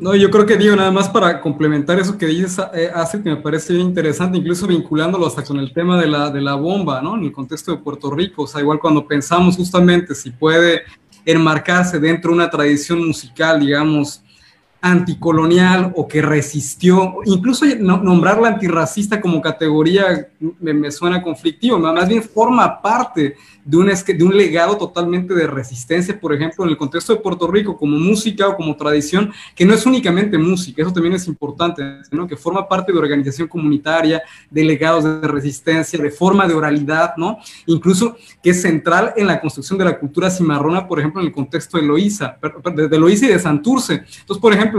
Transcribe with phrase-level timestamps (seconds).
[0.00, 3.28] No, yo creo que digo, nada más para complementar eso que dices, eh, hace que
[3.28, 7.02] me parece bien interesante, incluso vinculándolo hasta con el tema de la, de la bomba,
[7.02, 7.16] ¿no?
[7.16, 10.82] En el contexto de Puerto Rico, o sea, igual cuando pensamos justamente si puede
[11.26, 14.22] enmarcarse dentro de una tradición musical, digamos,
[14.82, 20.28] anticolonial o que resistió, incluso nombrarla antirracista como categoría
[20.58, 25.46] me, me, suena conflictivo, más bien forma parte de un, de un legado totalmente de
[25.46, 29.66] resistencia, por ejemplo, en el contexto de Puerto Rico, como música o como tradición, que
[29.66, 32.26] no es únicamente música, eso también es importante, ¿no?
[32.26, 37.38] que forma parte de organización comunitaria, de legados de resistencia, de forma de oralidad, ¿no?
[37.66, 41.32] incluso que es central en la construcción de la cultura cimarrona, por ejemplo, en el
[41.32, 42.38] contexto de Loíza,
[42.74, 44.04] de Loíza y de Santurce.
[44.20, 44.69] Entonces, por ejemplo,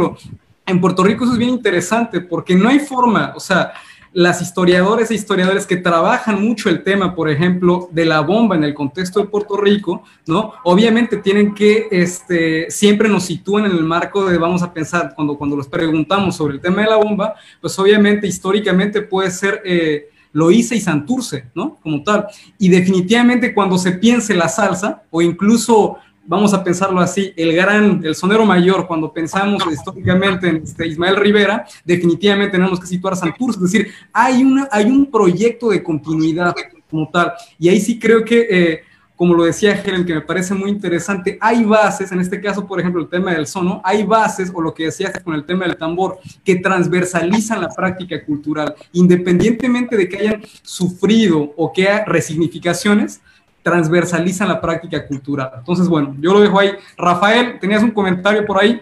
[0.66, 3.74] en Puerto Rico eso es bien interesante porque no hay forma, o sea,
[4.14, 8.64] las historiadores e historiadores que trabajan mucho el tema, por ejemplo, de la bomba en
[8.66, 10.54] el contexto de Puerto Rico, ¿no?
[10.66, 15.38] Obviamente tienen que, este, siempre nos sitúan en el marco de, vamos a pensar, cuando,
[15.38, 19.62] cuando los preguntamos sobre el tema de la bomba, pues obviamente históricamente puede ser...
[19.66, 21.78] Eh, Loíza y Santurce, ¿no?
[21.84, 22.28] Como tal.
[22.58, 28.02] Y definitivamente cuando se piense la salsa, o incluso vamos a pensarlo así, el gran,
[28.04, 33.18] el sonero mayor, cuando pensamos históricamente en este Ismael Rivera, definitivamente tenemos que situar a
[33.18, 36.56] Santurce, es decir, hay, una, hay un proyecto de continuidad
[36.90, 38.82] como tal, y ahí sí creo que, eh,
[39.16, 42.80] como lo decía Helen, que me parece muy interesante, hay bases, en este caso, por
[42.80, 45.78] ejemplo, el tema del sono, hay bases, o lo que decías con el tema del
[45.78, 53.22] tambor, que transversalizan la práctica cultural, independientemente de que hayan sufrido o que haya resignificaciones,
[53.64, 55.52] transversalizan la práctica cultural.
[55.58, 56.72] Entonces, bueno, yo lo dejo ahí.
[56.98, 58.82] Rafael, ¿tenías un comentario por ahí?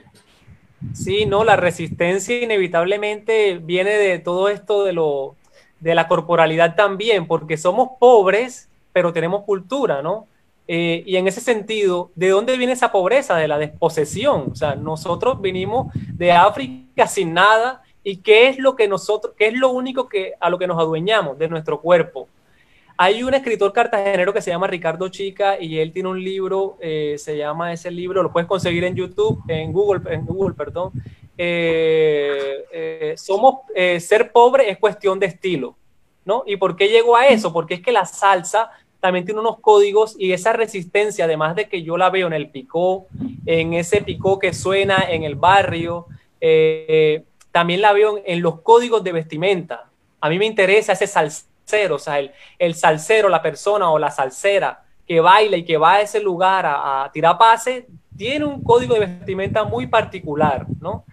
[0.93, 5.35] Sí, no, la resistencia inevitablemente viene de todo esto de lo
[5.79, 10.27] de la corporalidad también, porque somos pobres, pero tenemos cultura, ¿no?
[10.67, 13.35] Eh, y en ese sentido, ¿de dónde viene esa pobreza?
[13.37, 14.49] De la desposesión.
[14.51, 19.47] O sea, nosotros vinimos de África sin nada, y qué es lo que nosotros, qué
[19.47, 22.27] es lo único que a lo que nos adueñamos de nuestro cuerpo.
[23.01, 27.15] Hay un escritor cartagenero que se llama Ricardo Chica y él tiene un libro, eh,
[27.17, 30.91] se llama ese libro, lo puedes conseguir en YouTube, en Google, en Google, perdón.
[31.37, 33.59] Eh, eh, somos,
[34.01, 35.77] ser pobre es cuestión de estilo,
[36.25, 36.43] ¿no?
[36.45, 37.53] ¿Y por qué llegó a eso?
[37.53, 41.83] Porque es que la salsa también tiene unos códigos y esa resistencia, además de que
[41.83, 43.07] yo la veo en el picó,
[43.45, 46.07] en ese picó que suena en el barrio,
[47.53, 49.89] también la veo en los códigos de vestimenta.
[50.19, 51.48] A mí me interesa ese salsa
[51.91, 55.93] o sea, el, el salsero, la persona o la salsera que baila y que va
[55.93, 61.03] a ese lugar a, tirar pase, tiene un código de vestimenta muy particular, ¿no?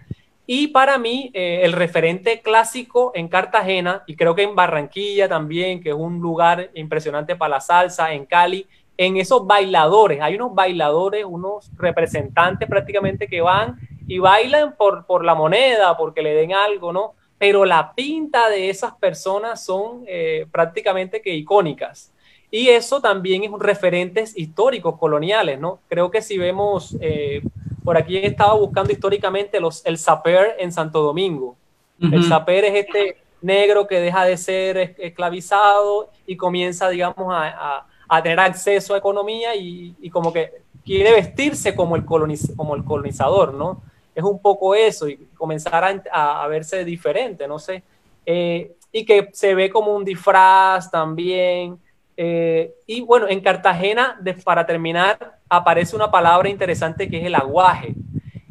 [0.46, 5.82] Y para mí, eh, el referente clásico en Cartagena, y creo que en Barranquilla también,
[5.82, 8.66] que es un lugar impresionante para la salsa, en Cali,
[8.98, 15.24] en esos bailadores, hay unos bailadores, unos representantes prácticamente que van y bailan por, por
[15.24, 17.14] la moneda, porque le den algo, ¿no?
[17.38, 22.12] Pero la pinta de esas personas son eh, prácticamente que icónicas.
[22.50, 25.80] Y eso también es un referentes históricos coloniales, ¿no?
[25.88, 27.42] Creo que si vemos, eh,
[27.84, 31.56] por aquí estaba buscando históricamente los, el saper en Santo Domingo.
[31.98, 38.22] El saper es este negro que deja de ser esclavizado y comienza, digamos, a, a,
[38.22, 40.52] tener acceso a economía y, y, como que
[40.84, 43.82] quiere vestirse como el, como el colonizador, ¿no?
[44.16, 47.82] Es un poco eso y comenzar a, verse diferente, no sé.
[48.24, 51.78] Eh, y que se ve como un disfraz también.
[52.16, 57.94] Eh, y bueno, en Cartagena, para terminar, aparece una palabra interesante que es el aguaje.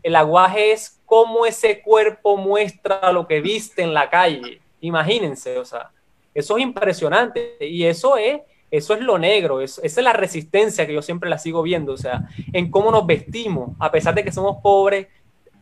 [0.03, 4.61] El aguaje es cómo ese cuerpo muestra lo que viste en la calle.
[4.81, 5.89] Imagínense, o sea,
[6.31, 10.93] eso es impresionante y eso es, eso es lo negro, esa es la resistencia que
[10.93, 14.31] yo siempre la sigo viendo, o sea, en cómo nos vestimos, a pesar de que
[14.31, 15.07] somos pobres,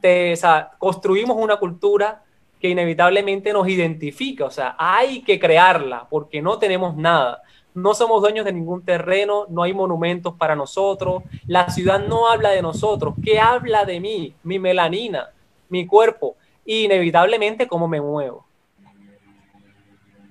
[0.04, 2.24] o sea, construimos una cultura
[2.60, 7.42] que inevitablemente nos identifica, o sea, hay que crearla porque no tenemos nada.
[7.74, 12.52] No somos dueños de ningún terreno, no hay monumentos para nosotros, la ciudad no habla
[12.52, 14.34] de nosotros, ¿qué habla de mí?
[14.44, 15.30] Mi melanina,
[15.70, 16.36] mi cuerpo,
[16.66, 18.46] y inevitablemente cómo me muevo.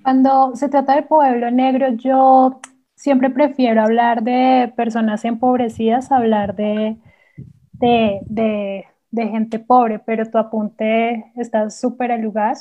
[0.03, 2.61] Cuando se trata del pueblo negro, yo
[2.95, 6.97] siempre prefiero hablar de personas empobrecidas, hablar de,
[7.73, 12.57] de de gente pobre, pero tu apunte está súper al lugar.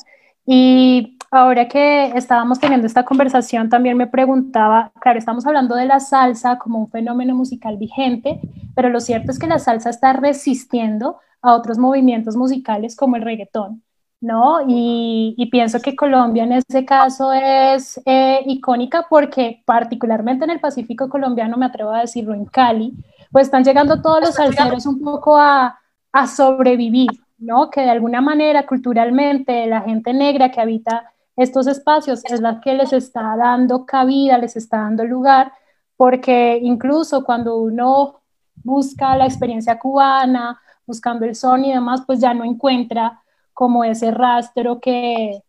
[0.45, 5.99] Y ahora que estábamos teniendo esta conversación, también me preguntaba, claro, estamos hablando de la
[5.99, 8.39] salsa como un fenómeno musical vigente,
[8.75, 13.23] pero lo cierto es que la salsa está resistiendo a otros movimientos musicales como el
[13.23, 13.83] reggaetón.
[14.21, 14.59] ¿no?
[14.67, 21.09] Y, pienso que Colombia en ese caso es eh, icónica porque particularmente en el Pacífico
[21.09, 22.93] colombiano, me atrevo a decirlo, en Cali,
[23.31, 25.80] pues están llegando todos los salseros un poco a,
[26.11, 27.69] a sobrevivir, ¿no?
[27.69, 32.73] Que de alguna manera culturalmente la gente negra que habita estos espacios es la que
[32.73, 35.53] les está dando cabida, les está dando lugar,
[35.97, 38.21] porque incluso cuando uno
[38.63, 43.21] busca la experiencia cubana, buscando el son y demás, pues ya no encuentra
[43.53, 45.41] como ese rastro que,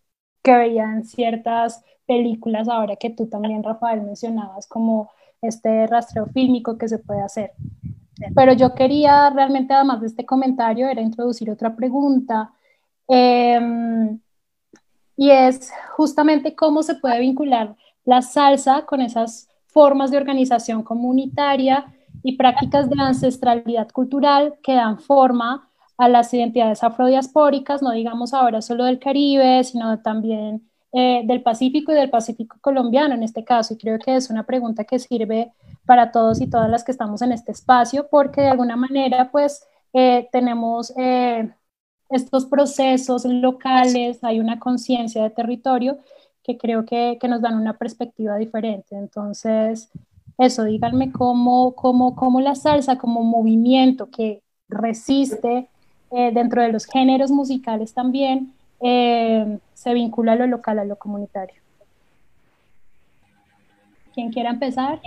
[0.43, 5.11] que veía en ciertas películas, ahora que tú también, Rafael, mencionabas, como
[5.41, 7.53] este rastreo fílmico que se puede hacer.
[8.34, 12.52] Pero yo quería realmente, además de este comentario, era introducir otra pregunta.
[13.08, 14.19] Em,
[15.16, 21.86] y es justamente cómo se puede vincular la salsa con esas formas de organización comunitaria
[22.22, 28.62] y prácticas de ancestralidad cultural que dan forma a las identidades afrodiaspóricas, no digamos ahora
[28.62, 33.74] solo del Caribe, sino también eh, del Pacífico y del Pacífico colombiano en este caso.
[33.74, 35.52] Y creo que es una pregunta que sirve
[35.87, 39.67] para todos y todas las que estamos en este espacio, porque de alguna manera pues
[39.93, 41.50] eh, tenemos eh,
[42.11, 45.99] estos procesos locales, hay una conciencia de territorio
[46.43, 48.96] que creo que, que, nos dan una perspectiva diferente.
[48.96, 49.90] Entonces,
[50.38, 55.69] eso, díganme cómo, cómo, cómo la salsa como movimiento que resiste
[56.11, 61.62] eh, dentro de los géneros musicales también se vincula a lo local, a lo comunitario.
[64.12, 65.00] ¿Quién quiera empezar?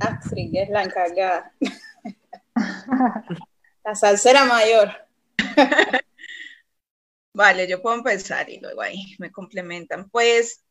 [0.00, 1.52] Astrid es la encargada.
[3.84, 4.90] la salsera mayor.
[7.32, 10.10] vale, yo puedo empezar y luego ahí me complementan.
[10.10, 10.64] Pues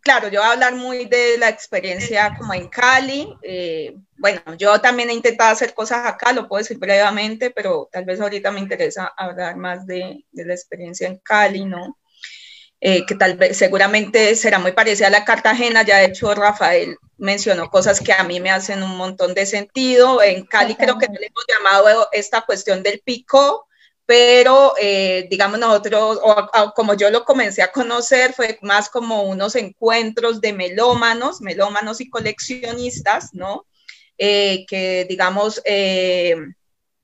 [0.00, 3.32] claro, yo voy a hablar muy de la experiencia como en Cali.
[3.42, 8.04] Eh, bueno, yo también he intentado hacer cosas acá, lo puedo decir brevemente, pero tal
[8.04, 11.96] vez ahorita me interesa hablar más de, la experiencia en Cali, ¿no?
[12.82, 16.96] Eh, que tal vez seguramente será muy parecida a la Cartagena, ya de hecho Rafael
[17.18, 20.22] mencionó cosas que a mí me hacen un montón de sentido.
[20.22, 23.66] En Cali creo que le hemos llamado esta cuestión del pico,
[24.06, 29.56] pero eh, digamos nosotros, o, como yo lo comencé a conocer, fue más como unos
[29.56, 33.66] encuentros de melómanos, melómanos y coleccionistas, ¿no?
[34.16, 35.60] Eh, que digamos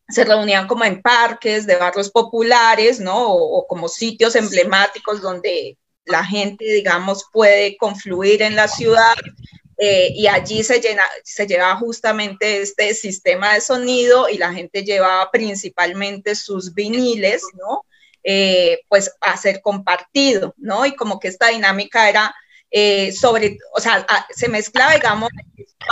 [0.09, 3.33] se reunían como en parques de barrios populares, ¿no?
[3.33, 5.77] o como sitios emblemáticos donde
[6.07, 9.15] la gente, digamos, puede confluir en la ciudad
[9.79, 14.85] eh, y allí se, llena, se llevaba justamente este sistema de sonido y la gente
[14.85, 17.85] llevaba principalmente sus viniles, ¿no?
[18.25, 20.87] Eh, pues a ser compartido, ¿no?
[20.87, 22.35] Y como que esta dinámica era
[22.71, 25.31] eh, sobre, o sea, se mezclaba, digamos,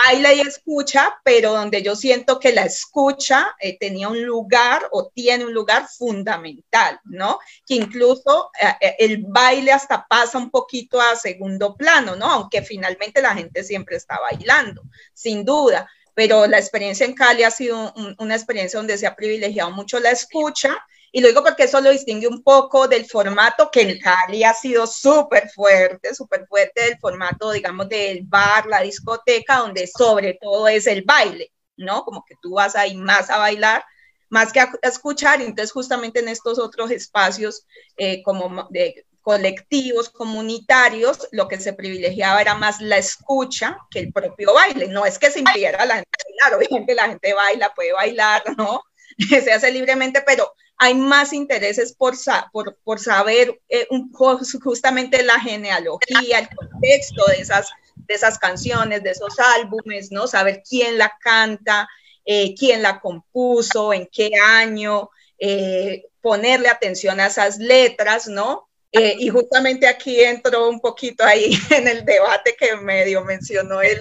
[0.04, 5.08] baila y escucha, pero donde yo siento que la escucha eh, tenía un lugar o
[5.08, 7.38] tiene un lugar fundamental, ¿no?
[7.66, 8.50] Que incluso
[8.80, 12.26] eh, el baile hasta pasa un poquito a segundo plano, ¿no?
[12.30, 14.82] Aunque finalmente la gente siempre está bailando,
[15.12, 19.72] sin duda pero la experiencia en Cali ha sido una experiencia donde se ha privilegiado
[19.72, 20.86] mucho la escucha
[21.16, 24.52] y lo digo porque eso lo distingue un poco del formato que en Cali ha
[24.52, 30.66] sido súper fuerte, súper fuerte del formato, digamos, del bar, la discoteca, donde sobre todo
[30.66, 32.02] es el baile, ¿no?
[32.02, 33.84] Como que tú vas ahí más a bailar,
[34.28, 35.40] más que a, escuchar.
[35.40, 37.64] Entonces, justamente en estos otros espacios,
[37.96, 44.12] eh, como de colectivos, comunitarios, lo que se privilegiaba era más la escucha que el
[44.12, 44.88] propio baile.
[44.88, 48.82] No es que se impidiera la gente bailar, obviamente la gente baila, puede bailar, ¿no?
[49.28, 52.14] se hace libremente, pero hay más intereses por,
[52.52, 53.86] por, por saber eh,
[54.62, 60.26] justamente la genealogía, el contexto de esas, de esas canciones, de esos álbumes, ¿no?
[60.26, 61.88] Saber quién la canta,
[62.24, 68.68] eh, quién la compuso, en qué año, eh, ponerle atención a esas letras, ¿no?
[68.96, 73.98] y justamente aquí entró un poquito ahí en el debate que medio mencionó el,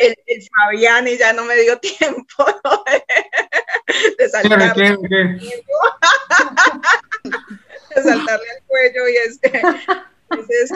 [0.00, 2.44] el, el, Fabián y ya no me dio tiempo.
[4.18, 4.74] De, saltarle, al
[8.66, 9.08] cuello.
[9.08, 9.62] Y este,
[10.62, 10.72] es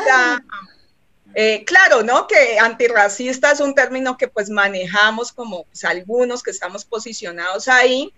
[1.37, 2.27] eh, claro, ¿no?
[2.29, 8.13] Que antirracista es un término que pues manejamos como pues, algunos que estamos posicionados ahí,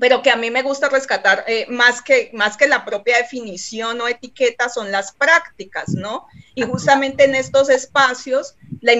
[0.00, 4.00] pero que a mí me gusta rescatar eh, más, que, más que la propia definición
[4.00, 6.26] o etiqueta son las prácticas, ¿no?
[6.54, 8.94] Y justamente en estos espacios, la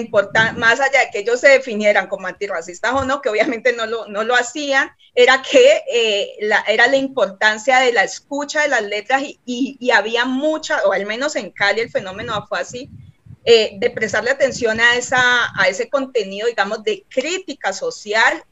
[0.57, 4.07] más allá de que ellos se definieran como antirracistas o no, que obviamente no lo,
[4.07, 8.83] no lo hacían, era que eh, la, era la importancia de la escucha de las
[8.83, 12.89] letras y, y, había mucha, o al menos en Cali el fenómeno fue así,
[13.45, 15.21] eh, de prestarle atención a, esa,
[15.57, 18.43] a ese contenido, digamos, de crítica social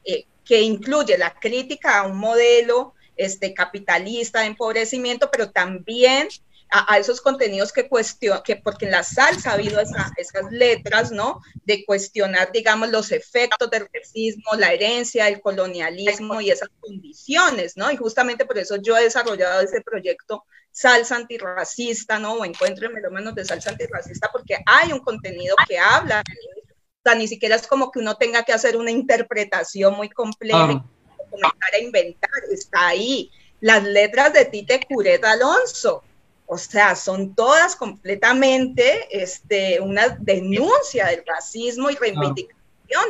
[0.48, 6.28] que incluye la crítica a un modelo este, capitalista de empobrecimiento, pero también
[6.70, 10.12] a, esos contenidos que cuestionan, que porque en la salsa ha habido esas
[10.50, 11.42] letras, ¿no?
[11.64, 17.90] De cuestionar, digamos, los efectos del racismo, la herencia, el colonialismo y esas condiciones, ¿no?
[17.90, 22.34] Y justamente por eso yo he desarrollado ese proyecto salsa antirracista, ¿no?
[22.34, 26.57] O encuentro en melómanos de salsa antirracista porque hay un contenido que habla, o
[27.04, 31.30] sea, ni siquiera es como que uno tenga que hacer una interpretación muy compleja, y
[31.30, 33.30] comenzar a inventar, está ahí.
[33.60, 36.02] Las letras de Tite Curet Alonso,
[36.46, 42.57] o sea, son todas completamente este, una denuncia del racismo y reivindicación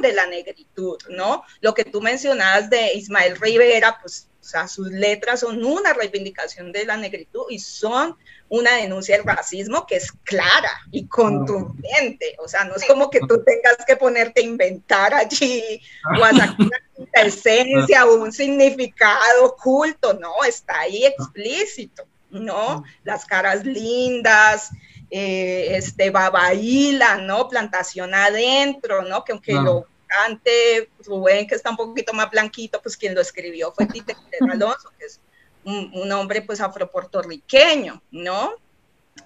[0.02, 1.44] de la negritud, ¿no?
[1.60, 6.72] Lo que tú mencionabas de Ismael Rivera, pues, o sea, sus letras son una reivindicación
[6.72, 8.16] de la negritud y son
[8.48, 12.36] una denuncia del racismo que es clara y contundente.
[12.38, 15.82] O sea, no es como que tú tengas que ponerte a inventar allí
[16.18, 22.06] o a sacar una esencia o un significado oculto, no, está ahí explícito.
[22.30, 22.84] ¿no?
[23.04, 24.70] Las caras lindas,
[25.10, 27.48] eh, este, Babaila, ¿no?
[27.48, 29.24] Plantación adentro, ¿no?
[29.24, 33.72] Que aunque lo cante Rubén, que está un poquito más blanquito, pues quien lo escribió
[33.72, 34.16] fue Tite
[34.50, 35.20] Alonso, que es
[35.64, 38.54] un, hombre pues afropuertorriqueño, ¿no?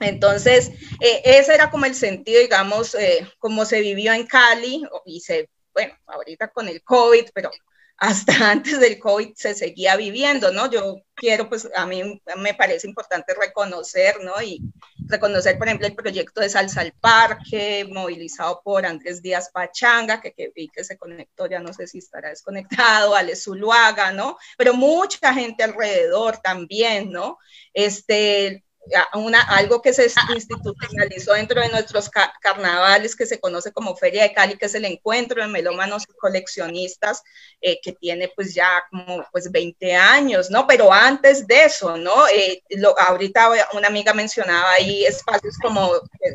[0.00, 0.70] Entonces,
[1.00, 5.48] eh, ese era como el sentido, digamos, eh, como se vivió en Cali, y se,
[5.72, 7.50] bueno, ahorita con el COVID, pero
[7.98, 10.70] hasta antes del COVID se seguía viviendo, ¿no?
[10.70, 14.40] Yo quiero, pues a mí me parece importante reconocer, ¿no?
[14.42, 14.60] Y
[15.06, 20.32] reconocer, por ejemplo, el proyecto de Salsa al Parque, movilizado por Andrés Díaz Pachanga, que,
[20.32, 24.36] que vi que se conectó, ya no sé si estará desconectado, Ale Zuluaga, ¿no?
[24.56, 27.38] Pero mucha gente alrededor también, ¿no?
[27.72, 28.64] Este,
[29.14, 32.10] una, algo que se institucionalizó dentro de nuestros
[32.40, 36.12] carnavales que se conoce como Feria de Cali, que es el encuentro de melómanos y
[36.14, 37.22] coleccionistas,
[37.60, 40.66] eh, que tiene pues ya como pues 20 años, ¿no?
[40.66, 42.26] Pero antes de eso, ¿no?
[42.28, 45.92] Eh, lo, ahorita una amiga mencionaba ahí espacios como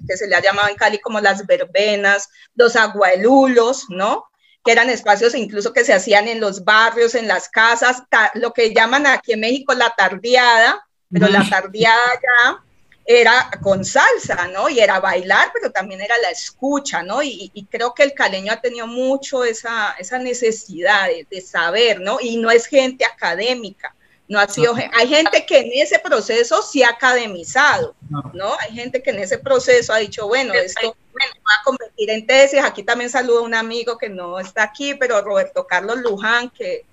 [0.07, 4.25] que, se le ha llamado en Cali como las verbenas, los agualulos, ¿no?
[4.63, 8.73] que eran espacios incluso que se hacían en los barrios, en las casas, lo que
[8.73, 12.63] llaman aquí en México la tardeada, pero la tardeada ya
[13.07, 14.69] era con salsa, ¿no?
[14.69, 17.23] Y era bailar, pero también era la escucha, ¿no?
[17.23, 22.19] Y, creo que el caleño ha tenido mucho esa, esa necesidad de, saber, ¿no?
[22.19, 23.95] Y no es gente académica,
[24.27, 27.95] no ha sido, hay gente que en ese proceso sí ha academizado,
[28.33, 28.57] ¿no?
[28.59, 30.81] Hay gente que en ese proceso ha dicho, bueno, esto
[31.13, 34.63] bueno, va a convertir en tesis, aquí también saludo a un amigo que no está
[34.63, 36.85] aquí, pero Roberto Carlos Luján, que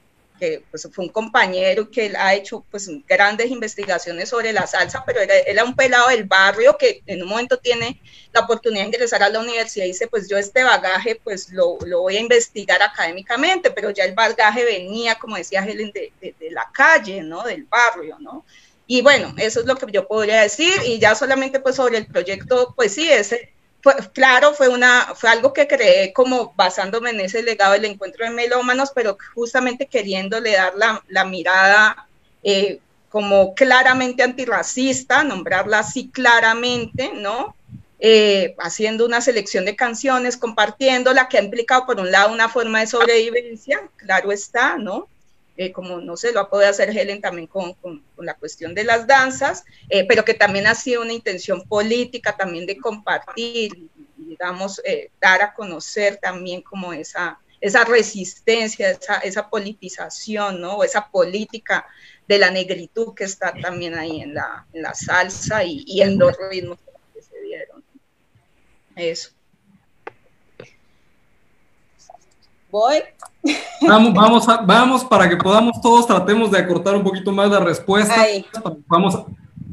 [0.44, 5.02] que pues, fue un compañero que él ha hecho pues, grandes investigaciones sobre la salsa,
[5.06, 8.00] pero era, era, un pelado del barrio que en un momento tiene
[8.32, 11.78] la oportunidad de ingresar a la universidad y dice, pues yo este bagaje pues lo,
[11.86, 16.34] lo voy a investigar académicamente, pero ya el bagaje venía, como decía Helen, de, de,
[16.38, 17.42] de la calle, ¿no?
[17.44, 18.44] Del barrio, ¿no?
[18.86, 22.06] Y bueno, eso es lo que yo podría decir y ya solamente pues sobre el
[22.06, 23.54] proyecto, pues sí, ese
[24.12, 28.30] claro, fue, una, fue algo que creé como basándome en ese legado del encuentro de
[28.30, 32.08] melómanos, pero justamente queriéndole dar la, la mirada
[32.42, 37.54] eh, como claramente antirracista, nombrarla así claramente, ¿no?
[38.00, 42.80] Eh, haciendo una selección de canciones, compartiéndola, que ha implicado por un lado una forma
[42.80, 45.08] de sobrevivencia, claro está, ¿no?
[45.56, 48.82] Eh, como no sé, lo ha podido hacer Helen también con, con, la cuestión de
[48.82, 54.80] las danzas, eh, pero que también ha sido una intención política también de compartir, digamos,
[54.84, 60.82] eh, dar a conocer también como esa, esa resistencia, esa, esa politización, ¿no?
[60.82, 61.86] esa política
[62.26, 66.18] de la negritud que está también ahí en la, en la salsa y, y en
[66.18, 66.80] los ritmos
[67.14, 67.84] que se dieron.
[68.96, 69.30] Eso.
[72.74, 73.04] Voy.
[73.82, 78.26] Vamos, vamos, vamos para que podamos todos, tratemos de acortar un poquito más la respuesta.
[78.88, 79.26] Vamos a,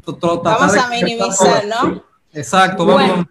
[0.06, 2.04] vamos a minimizar, ¿no?
[2.32, 3.26] Exacto, vamos.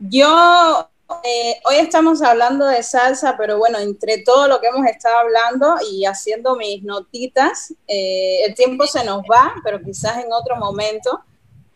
[0.00, 0.88] yo,
[1.22, 5.76] eh, hoy estamos hablando de salsa, pero bueno, entre todo lo que hemos estado hablando
[5.88, 11.20] y haciendo mis notitas, eh, el tiempo se nos va, pero quizás en otro momento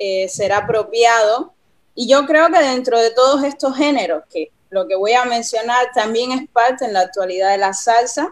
[0.00, 1.52] eh, será apropiado.
[1.94, 5.86] Y yo creo que dentro de todos estos géneros que lo que voy a mencionar
[5.94, 8.28] también es parte en la actualidad de la salsa.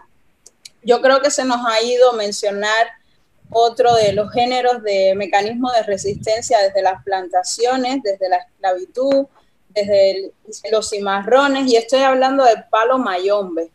[0.83, 2.85] Yo creo que se nos ha ido mencionar
[3.49, 9.25] otro de los géneros de mecanismo de resistencia desde las plantaciones, desde la esclavitud,
[9.69, 10.33] desde
[10.71, 13.71] los cimarrones, y estoy hablando del palo mayombe.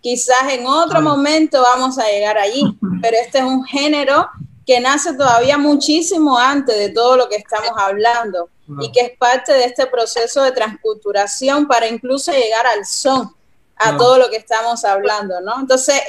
[0.00, 2.64] Quizás en otro momento vamos a llegar allí,
[3.02, 4.30] pero este es un género
[4.66, 8.48] que nace todavía muchísimo antes de todo lo que estamos hablando
[8.80, 13.34] y que es parte de este proceso de transculturación para incluso llegar al son,
[13.76, 15.60] a todo lo que estamos hablando, ¿no?
[15.60, 16.00] Entonces,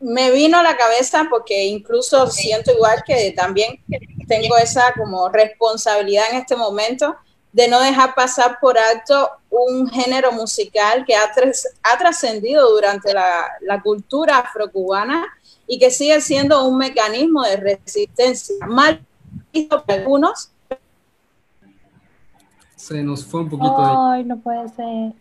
[0.00, 3.80] me vino a la cabeza porque incluso siento igual que también
[4.28, 7.16] tengo esa como responsabilidad en este momento
[7.56, 13.46] de no dejar pasar por alto un género musical que ha, ha trascendido durante la,
[13.62, 15.24] la cultura afrocubana
[15.66, 19.00] y que sigue siendo un mecanismo de resistencia, mal
[19.54, 20.52] visto por algunos.
[22.76, 25.12] Se nos fue un poquito Ay, no puede ser.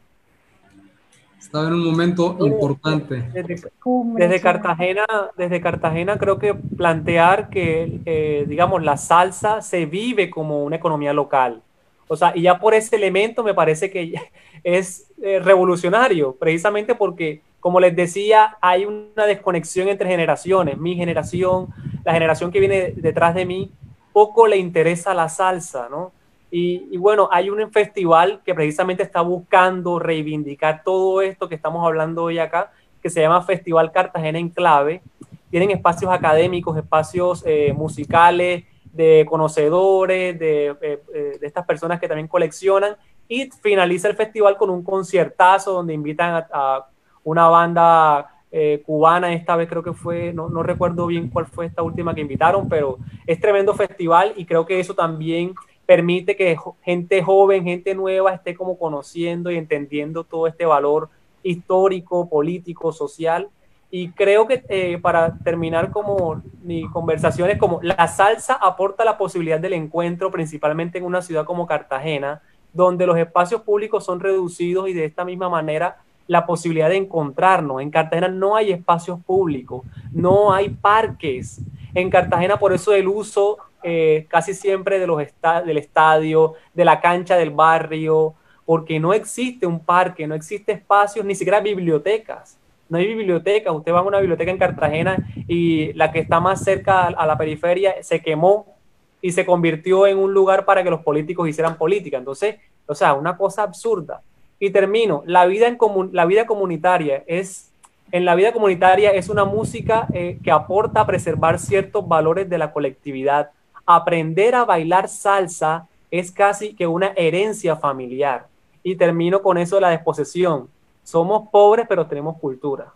[1.40, 3.30] Estaba en un momento importante.
[3.32, 5.06] Desde, Cartagena,
[5.38, 11.14] desde Cartagena creo que plantear que, eh, digamos, la salsa se vive como una economía
[11.14, 11.62] local.
[12.08, 14.14] O sea, y ya por ese elemento me parece que
[14.64, 20.78] es eh, revolucionario, precisamente porque como les decía, hay una desconexión entre generaciones.
[20.78, 21.70] Mi generación,
[22.04, 23.72] la generación que viene detrás de mí,
[24.14, 26.12] poco le interesa la salsa, ¿no?
[26.52, 32.26] Y, bueno, hay un festival que precisamente está buscando reivindicar todo esto que estamos hablando
[32.26, 32.72] hoy acá,
[33.02, 35.02] que se llama Festival Cartagena en Clave.
[35.50, 38.64] Tienen espacios académicos, espacios eh, musicales,
[38.96, 42.96] de conocedores, de, eh, eh, de, estas personas que también coleccionan.
[43.28, 46.86] Y finaliza el festival con un conciertazo donde invitan a
[47.24, 51.66] una banda eh, cubana, esta vez creo que fue, no, no, recuerdo bien cuál fue
[51.66, 55.54] esta última que invitaron, pero es tremendo festival y creo que eso también
[55.86, 61.10] permite que gente joven, gente nueva esté como conociendo y entendiendo todo este valor
[61.44, 63.50] histórico, político, social.
[63.98, 69.18] Y creo que eh, para terminar como mi conversación es como la salsa aporta la
[69.18, 72.42] posibilidad del encuentro, principalmente en una ciudad como Cartagena,
[72.74, 77.82] donde los espacios públicos son reducidos y de esta misma manera la posibilidad de encontrarnos.
[77.82, 81.62] En Cartagena no hay espacios públicos, no hay parques.
[81.94, 87.00] En Cartagena por eso el uso eh, casi siempre de los del estadio, de la
[87.00, 88.34] cancha del barrio,
[88.66, 92.58] porque no existe un parque, no existe espacios, ni siquiera bibliotecas.
[92.90, 93.74] No hay bibliotecas.
[93.74, 97.38] Usted va a una biblioteca en Cartagena y la que está más cerca a la
[97.38, 98.76] periferia se quemó
[99.22, 102.18] y se convirtió en un lugar para que los políticos hicieran política.
[102.18, 104.22] Entonces, o sea, una cosa absurda.
[104.60, 105.78] Y termino, la vida, en
[106.12, 107.72] la vida comunitaria es,
[108.12, 112.58] en la vida comunitaria es una música eh, que aporta a preservar ciertos valores de
[112.58, 113.50] la colectividad.
[113.86, 118.48] Aprender a bailar salsa es casi que una herencia familiar.
[118.84, 120.70] Y termino con eso de la desposesión.
[121.06, 122.94] Somos pobres, pero tenemos cultura.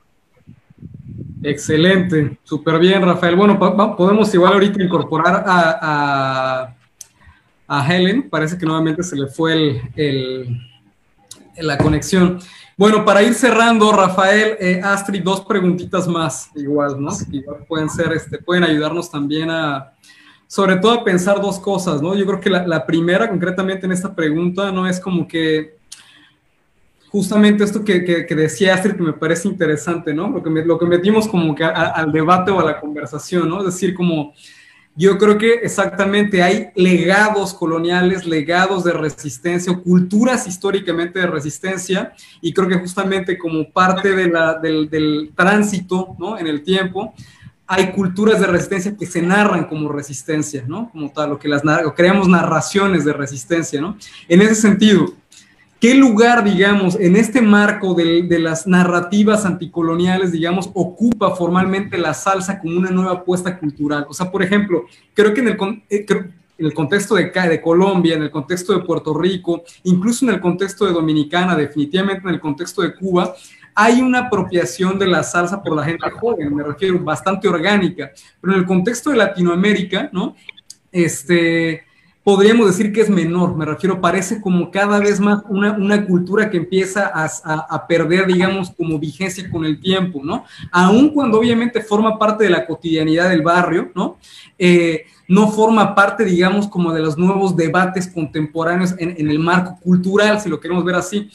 [1.42, 3.38] Excelente, súper bien, Rafael.
[3.38, 3.58] Bueno,
[3.96, 6.76] podemos igual ahorita incorporar a,
[7.66, 8.30] a, Helen.
[8.30, 10.60] Parece que nuevamente se le fue el
[11.62, 12.40] la conexión.
[12.78, 17.12] Bueno, para ir cerrando, Rafael, eh, Astrid, dos preguntitas más, igual, ¿no?
[17.32, 19.94] Igual pueden ser, este, pueden ayudarnos también a,
[20.48, 22.16] sobre todo a pensar dos cosas, ¿no?
[22.16, 24.88] Yo creo que la, primera, concretamente en esta pregunta, ¿no?
[24.88, 25.78] Es como que
[27.10, 30.30] justamente esto que, que, decía Astrid, que me parece interesante, ¿no?
[30.30, 33.60] Lo que, lo que metimos como que al debate o a la conversación, ¿no?
[33.60, 34.34] Es decir, como
[34.96, 42.52] yo creo que exactamente hay legados coloniales, legados de resistencia, culturas históricamente de resistencia, y
[42.54, 46.38] creo que justamente como parte de la, del, tránsito ¿no?
[46.38, 47.14] en el tiempo,
[47.66, 50.90] hay culturas de resistencia que se narran como resistencia, ¿no?
[50.92, 51.62] Como tal, lo que las
[51.96, 53.96] creamos narraciones de resistencia, ¿no?
[54.28, 55.14] En ese sentido,
[55.80, 62.60] ¿Qué lugar, digamos, en este marco de, las narrativas anticoloniales, digamos, ocupa formalmente la salsa
[62.60, 64.06] como una nueva apuesta cultural?
[64.10, 65.58] O sea, por ejemplo, creo que en el,
[65.90, 70.34] eh, en el contexto de, de Colombia, en el contexto de Puerto Rico, incluso en
[70.34, 73.34] el contexto de Dominicana, definitivamente en el contexto de Cuba,
[73.74, 78.12] hay una apropiación de la salsa por la gente joven, me refiero, bastante orgánica,
[78.42, 80.36] pero en el contexto de Latinoamérica, ¿no?
[80.92, 81.84] Este,
[82.24, 86.50] podríamos decir que es menor, me refiero, parece como cada vez más una, una cultura
[86.50, 90.44] que empieza a, a, perder, digamos, como vigencia con el tiempo, ¿no?
[90.72, 94.18] Aun cuando obviamente forma parte de la cotidianidad del barrio, ¿no?
[94.58, 99.80] Eh, no forma parte, digamos, como de los nuevos debates contemporáneos en, en, el marco
[99.82, 101.30] cultural, si lo queremos ver así.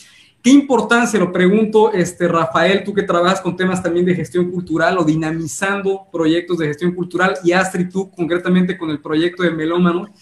[0.44, 4.98] ¿Qué importancia, lo pregunto, este, Rafael, tú que trabajas con temas también de gestión cultural
[4.98, 10.12] o dinamizando proyectos de gestión cultural, y Astrid, tú concretamente con el proyecto de Melómano,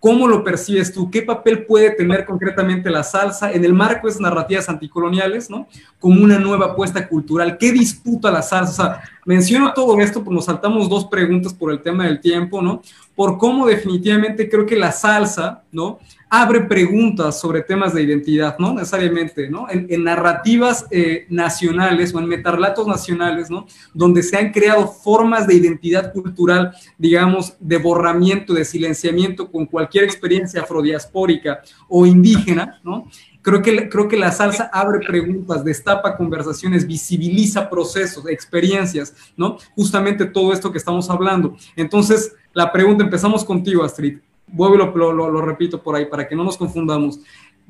[0.00, 1.10] ¿Cómo lo percibes tú?
[1.10, 5.68] ¿Qué papel puede tener concretamente la salsa en el marco de esas narrativas anticoloniales, ¿no?
[5.98, 7.58] Como una nueva apuesta cultural.
[7.58, 8.70] ¿Qué disputa la salsa?
[8.70, 12.62] O sea, menciono todo esto, pues nos saltamos dos preguntas por el tema del tiempo,
[12.62, 12.80] ¿no?
[13.20, 15.98] Por cómo definitivamente creo que la salsa, ¿no?
[16.30, 19.66] abre preguntas sobre temas de identidad, no necesariamente, ¿no?
[19.68, 23.66] En, narrativas eh, nacionales o en metarlatos nacionales, ¿no?
[23.92, 30.04] Donde se han creado formas de identidad cultural, digamos, de borramiento, de silenciamiento con cualquier
[30.04, 33.06] experiencia afrodiaspórica o indígena, ¿no?
[33.42, 39.56] Creo que, creo que la salsa abre preguntas, destapa conversaciones, visibiliza procesos, experiencias, ¿no?
[39.74, 41.56] Justamente todo esto que estamos hablando.
[41.74, 44.18] Entonces, la pregunta, empezamos contigo, Astrid.
[44.46, 47.20] Vuelvo lo, lo, lo repito por ahí para que no nos confundamos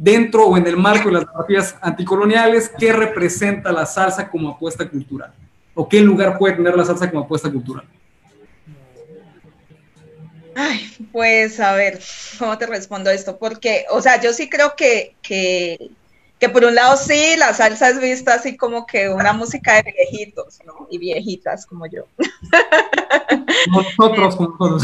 [0.00, 4.88] dentro o en el marco de las narrativas anticoloniales, ¿qué representa la salsa como apuesta
[4.88, 5.30] cultural?
[5.74, 7.84] ¿O qué lugar puede tener la salsa como apuesta cultural?
[10.54, 12.00] Ay, pues a ver,
[12.38, 13.38] ¿cómo te respondo esto?
[13.38, 15.90] Porque, o sea, yo sí creo que, que,
[16.40, 19.92] que por un lado sí, la salsa es vista así como que una música de
[19.92, 20.88] viejitos, ¿no?
[20.90, 22.06] Y viejitas como yo.
[23.68, 24.82] Nosotros como todos.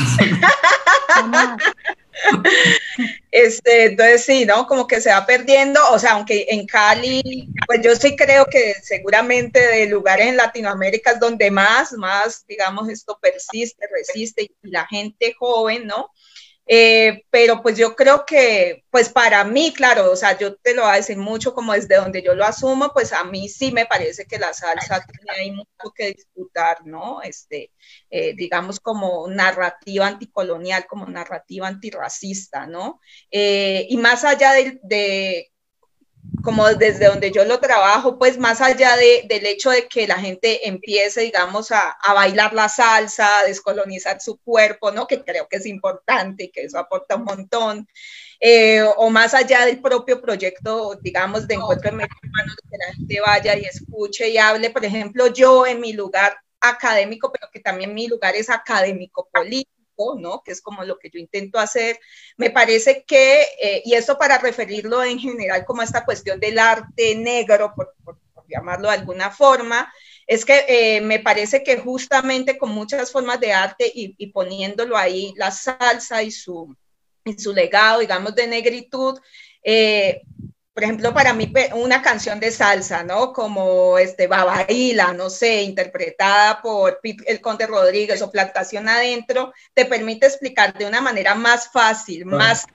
[3.30, 4.66] Este, entonces sí, ¿no?
[4.66, 8.74] Como que se va perdiendo, o sea, aunque en Cali, pues yo sí creo que
[8.82, 14.86] seguramente de lugares en Latinoamérica es donde más, más, digamos, esto persiste, resiste y la
[14.86, 16.10] gente joven, ¿no?
[16.68, 20.83] Eh, pero pues yo creo que, pues para mí, claro, o sea, yo te lo
[20.83, 23.87] voy a decir mucho como desde donde yo lo asumo, pues a mí sí me
[23.87, 27.22] parece que la salsa tiene ahí mucho que disputar, ¿no?
[27.22, 27.70] Este,
[28.11, 33.00] eh, digamos como narrativa anticolonial, como narrativa antirracista, ¿no?
[33.31, 35.52] Eh, y más allá de
[36.42, 40.18] como desde donde yo lo trabajo, pues más allá de, del hecho de que la
[40.18, 45.06] gente empiece, digamos, a, a, bailar la salsa, a descolonizar su cuerpo, ¿no?
[45.06, 47.88] Que creo que es importante y que eso aporta un montón.
[48.40, 53.20] Eh, o más allá del propio proyecto, digamos, de encuentro de humanos, que la gente
[53.20, 54.70] vaya y escuche y hable.
[54.70, 59.75] Por ejemplo, yo en mi lugar académico, pero que también mi lugar es académico político
[60.18, 60.42] ¿no?
[60.42, 61.98] Que es como lo que yo intento hacer.
[62.37, 66.59] Me parece que, eh, y esto para referirlo en general como a esta cuestión del
[66.59, 67.94] arte negro, por,
[68.48, 69.92] llamarlo de alguna forma,
[70.26, 75.35] es que eh, me parece que justamente con muchas formas de arte y, poniéndolo ahí,
[75.37, 76.76] la salsa y su,
[77.24, 79.18] y su legado, digamos, de negritud,
[79.64, 80.22] eh,
[80.76, 83.32] por ejemplo, para mí una canción de salsa, ¿no?
[83.32, 90.26] Como este Babaila, no sé, interpretada por el Conde Rodríguez o Plantación Adentro, te permite
[90.26, 92.66] explicar de una manera más fácil, más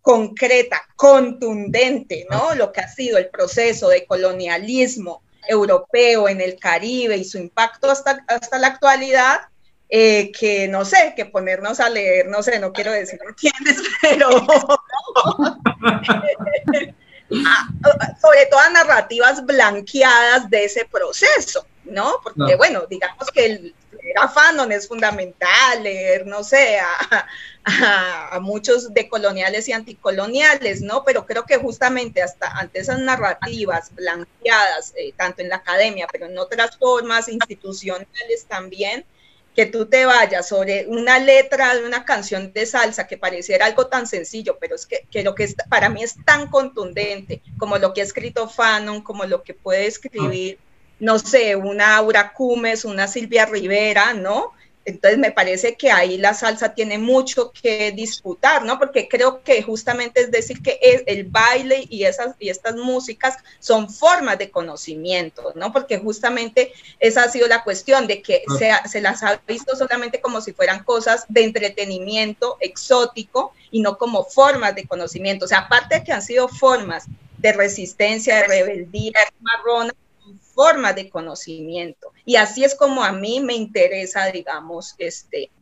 [0.00, 2.54] concreta, contundente, ¿no?
[2.54, 7.90] Lo que ha sido el proceso de colonialismo europeo en el Caribe y su impacto
[7.90, 9.40] hasta, hasta la actualidad,
[9.90, 14.30] eh, que no sé, que ponernos a leer, no sé, no quiero decir entiendes, pero
[18.20, 22.16] sobre todo narrativas blanqueadas de ese proceso, ¿no?
[22.22, 23.74] Porque bueno, digamos que el
[24.10, 27.26] era fanon es fundamental, leer, no sé, a,
[28.32, 31.04] a, muchos decoloniales y anticoloniales, ¿no?
[31.04, 36.26] Pero creo que justamente hasta ante esas narrativas blanqueadas, eh, tanto en la academia, pero
[36.26, 39.04] en otras formas institucionales también,
[39.58, 43.88] que tú te vayas sobre una letra de una canción de salsa que pareciera algo
[43.88, 47.76] tan sencillo, pero es que, que lo que es, para mí es tan contundente como
[47.76, 50.60] lo que ha escrito Fanon, como lo que puede escribir,
[51.00, 54.52] no sé, una Aura Cumes, una Silvia Rivera, ¿no?
[54.88, 58.78] Entonces me parece que ahí la salsa tiene mucho que disputar, ¿no?
[58.78, 63.90] Porque creo que justamente es decir que el baile y, esas, y estas músicas son
[63.90, 65.72] formas de conocimiento, ¿no?
[65.72, 70.22] Porque justamente esa ha sido la cuestión de que se, se las ha visto solamente
[70.22, 75.44] como si fueran cosas de entretenimiento exótico y no como formas de conocimiento.
[75.44, 77.04] O sea, aparte de que han sido formas
[77.36, 79.92] de resistencia, de rebeldía marrona,
[80.58, 82.12] forma de conocimiento.
[82.24, 85.52] Y así es como a mí me interesa, digamos, este,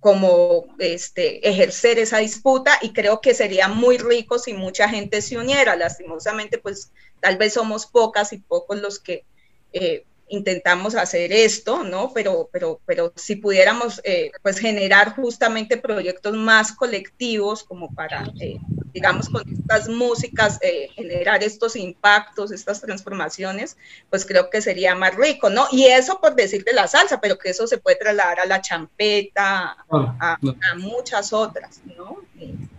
[0.00, 5.36] como este, ejercer esa disputa y creo que sería muy rico si mucha gente se
[5.36, 5.76] uniera.
[5.76, 9.26] Lastimosamente, pues tal vez somos pocas y pocos los que
[9.74, 12.14] eh, intentamos hacer esto, ¿no?
[12.14, 18.56] Pero, pero, pero si pudiéramos, eh, pues, generar justamente proyectos más colectivos como para, eh,
[18.98, 23.76] digamos, con estas músicas, eh, generar estos impactos, estas transformaciones,
[24.10, 25.68] pues creo que sería más rico, ¿no?
[25.70, 28.60] Y eso por decir de la salsa, pero que eso se puede trasladar a la
[28.60, 32.18] champeta, a, a muchas otras, ¿no?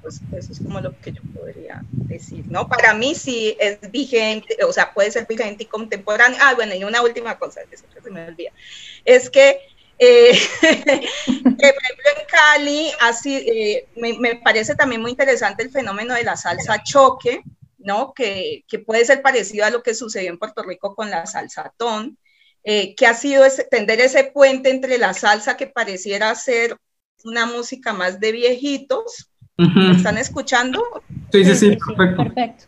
[0.02, 2.68] pues eso es como lo que yo podría decir, ¿no?
[2.68, 6.38] Para mí sí es vigente, o sea, puede ser vigente y contemporáneo.
[6.42, 8.52] Ah, bueno, y una última cosa, que se me olvida,
[9.06, 9.60] es que,
[10.00, 10.32] eh,
[10.62, 16.24] por ejemplo, en Cali, así, eh, me, me, parece también muy interesante el fenómeno de
[16.24, 17.42] la salsa choque,
[17.78, 18.14] ¿no?
[18.14, 21.74] Que, que puede ser parecido a lo que sucedió en Puerto Rico con la salsa
[21.78, 22.18] ton,
[22.64, 26.78] eh, que ha sido ese, tender ese puente entre la salsa que pareciera ser
[27.24, 30.82] una música más de viejitos, ¿Me están escuchando?
[31.34, 32.24] Sí, sí, sí, perfecto.
[32.24, 32.66] perfecto.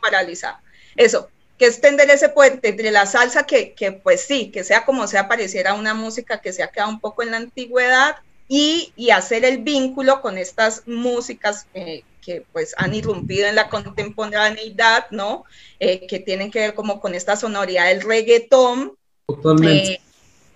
[0.00, 0.58] Paralizado.
[0.96, 4.84] Eso, que es tender ese puente entre la salsa que, que, pues sí, que sea
[4.84, 8.16] como sea, pareciera una música que se ha quedado un poco en la antigüedad
[8.48, 13.68] y, y hacer el vínculo con estas músicas eh, que pues han irrumpido en la
[13.68, 15.44] contemporaneidad, ¿no?
[15.78, 18.96] Eh, que tienen que ver como con esta sonoridad del reggaetón.
[19.26, 19.92] Totalmente.
[19.92, 20.00] Eh,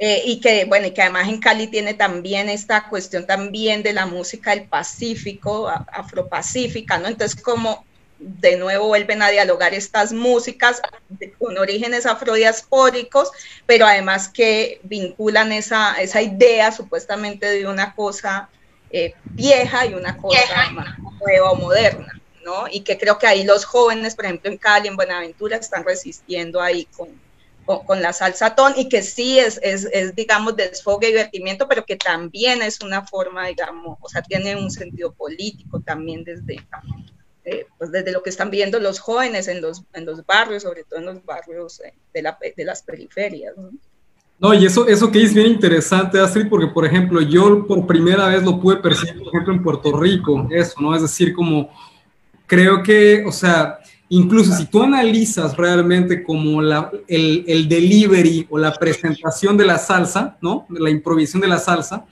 [0.01, 3.93] eh, y que, bueno, y que además en Cali tiene también esta cuestión también de
[3.93, 7.09] la música del Pacífico, afropacífica, ¿no?
[7.09, 7.85] Entonces, como
[8.19, 10.83] de nuevo vuelven a dialogar estas músicas
[11.39, 13.31] con orígenes afrodiaspóricos,
[13.67, 18.49] pero además que vinculan esa, esa idea supuestamente de una cosa
[18.91, 20.39] eh, vieja y una cosa
[21.21, 22.67] nueva o moderna, ¿no?
[22.71, 26.61] Y que creo que ahí los jóvenes, por ejemplo, en Cali, en Buenaventura, están resistiendo
[26.61, 27.09] ahí con,
[27.85, 31.85] con, la salsa ton y que sí es, es, es, digamos, desfogue y divertimiento, pero
[31.85, 36.57] que también es una forma, digamos, o sea, tiene un sentido político también desde,
[37.51, 40.85] eh, pues desde lo que están viendo los jóvenes en los, en los barrios, sobre
[40.85, 43.57] todo en los barrios eh, de, la, de, las periferias.
[43.57, 43.71] ¿no?
[44.39, 48.29] No, y eso, eso que es bien interesante, Astrid, porque, por ejemplo, yo por primera
[48.29, 50.95] vez lo pude percibir, por ejemplo, en Puerto Rico, eso, ¿no?
[50.95, 51.71] Es decir, como
[52.47, 53.79] creo que, o sea,
[54.11, 59.79] incluso si tú analizas realmente como la, el, el delivery o la presentación de la
[59.79, 60.67] salsa, ¿no?
[60.69, 62.05] La improvisación de la salsa,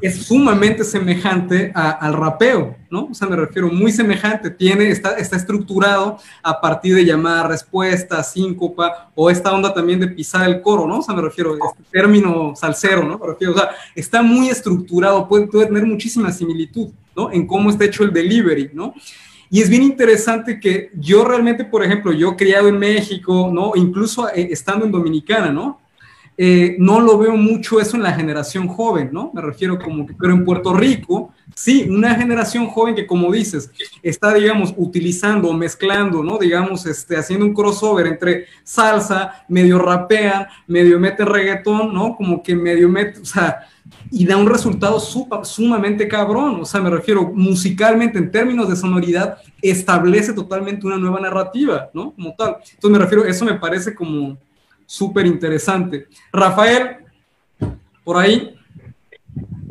[0.00, 3.08] es sumamente semejante a, al rapeo, ¿no?
[3.10, 8.22] O sea, me refiero muy semejante, tiene, está, está estructurado a partir de llamada respuesta,
[8.22, 10.98] síncopa, o esta onda también de pisar el coro, ¿no?
[10.98, 13.18] O sea, me refiero a este término salsero, ¿no?
[13.18, 17.32] Me refiero, o sea, está muy estructurado, puede, puede tener muchísima similitud, ¿no?
[17.32, 18.94] En cómo está hecho el delivery, ¿no?
[19.50, 23.72] Y es bien interesante que yo realmente, por ejemplo, yo criado en México, ¿no?
[23.74, 25.80] Incluso eh, estando en Dominicana, ¿no?
[26.40, 29.32] Eh, no lo veo mucho eso en la generación joven, ¿no?
[29.34, 33.72] Me refiero como que, pero en Puerto Rico, sí, una generación joven que, como dices,
[34.04, 36.38] está, digamos, utilizando, mezclando, ¿no?
[36.38, 42.14] Digamos, este, haciendo un crossover entre salsa, medio rapean, medio mete reggaetón, ¿no?
[42.14, 43.66] Como que medio mete, o sea,
[44.08, 49.38] y da un resultado sumamente cabrón, o sea, me refiero musicalmente, en términos de sonoridad,
[49.60, 52.12] establece totalmente una nueva narrativa, ¿no?
[52.12, 52.58] Como tal.
[52.74, 54.38] Entonces me refiero, eso me parece como
[54.88, 56.06] súper interesante.
[56.32, 56.96] Rafael,
[58.02, 58.54] por ahí.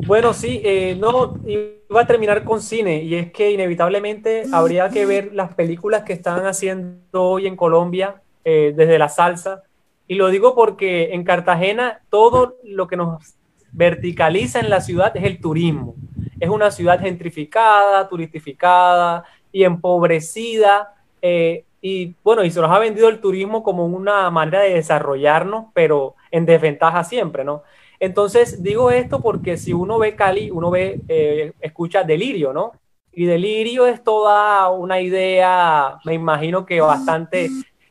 [0.06, 5.04] Bueno, sí, eh, no, iba a terminar con cine y es que inevitablemente habría que
[5.06, 9.64] ver las películas que están haciendo hoy en Colombia eh, desde la salsa.
[10.06, 13.34] Y lo digo porque en Cartagena todo lo que nos
[13.72, 15.96] verticaliza en la ciudad es el turismo.
[16.38, 20.94] Es una ciudad gentrificada, turistificada y empobrecida.
[21.20, 25.66] Eh, y bueno, y se nos ha vendido el turismo como una manera de desarrollarnos,
[25.74, 27.62] pero en desventaja siempre, ¿no?
[28.00, 32.72] Entonces digo esto porque si uno ve Cali, uno ve, eh, escucha delirio, ¿no?
[33.12, 37.48] Y delirio es toda una idea, me imagino que bastante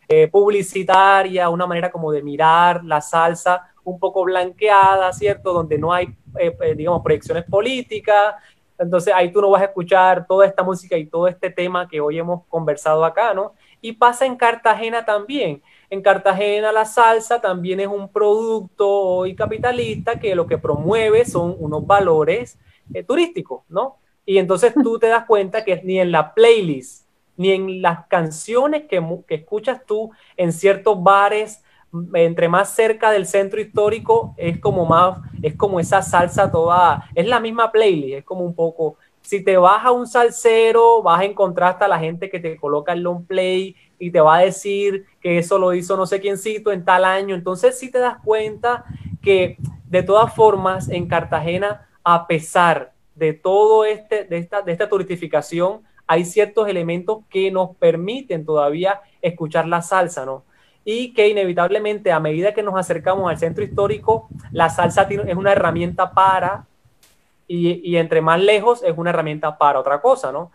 [0.07, 5.53] eh, publicitaria, una manera como de mirar la salsa un poco blanqueada, ¿cierto?
[5.53, 6.07] Donde no hay,
[6.39, 8.35] eh, digamos, proyecciones políticas.
[8.77, 11.99] Entonces ahí tú no vas a escuchar toda esta música y todo este tema que
[11.99, 13.53] hoy hemos conversado acá, ¿no?
[13.81, 15.61] Y pasa en Cartagena también.
[15.89, 21.55] En Cartagena la salsa también es un producto hoy capitalista que lo que promueve son
[21.59, 22.57] unos valores
[22.93, 23.97] eh, turísticos, ¿no?
[24.25, 28.83] Y entonces tú te das cuenta que ni en la playlist, ni en las canciones
[28.89, 31.63] que, que escuchas tú en ciertos bares,
[32.13, 37.25] entre más cerca del centro histórico, es como más, es como esa salsa toda, es
[37.27, 41.25] la misma playlist, es como un poco si te vas a un salsero, vas a
[41.25, 45.05] encontrar hasta la gente que te coloca el long play y te va a decir
[45.19, 47.35] que eso lo hizo no sé quiéncito en tal año.
[47.35, 48.85] Entonces, si te das cuenta
[49.21, 54.87] que de todas formas en Cartagena, a pesar de todo este, de esta, de esta
[54.87, 60.45] turistificación, hay ciertos elementos que nos permiten todavía escuchar la salsa, ¿no?
[60.85, 65.51] Y que inevitablemente a medida que nos acercamos al centro histórico, la salsa es una
[65.51, 66.65] herramienta para
[67.47, 70.51] y, entre más lejos es una herramienta para otra cosa, ¿no?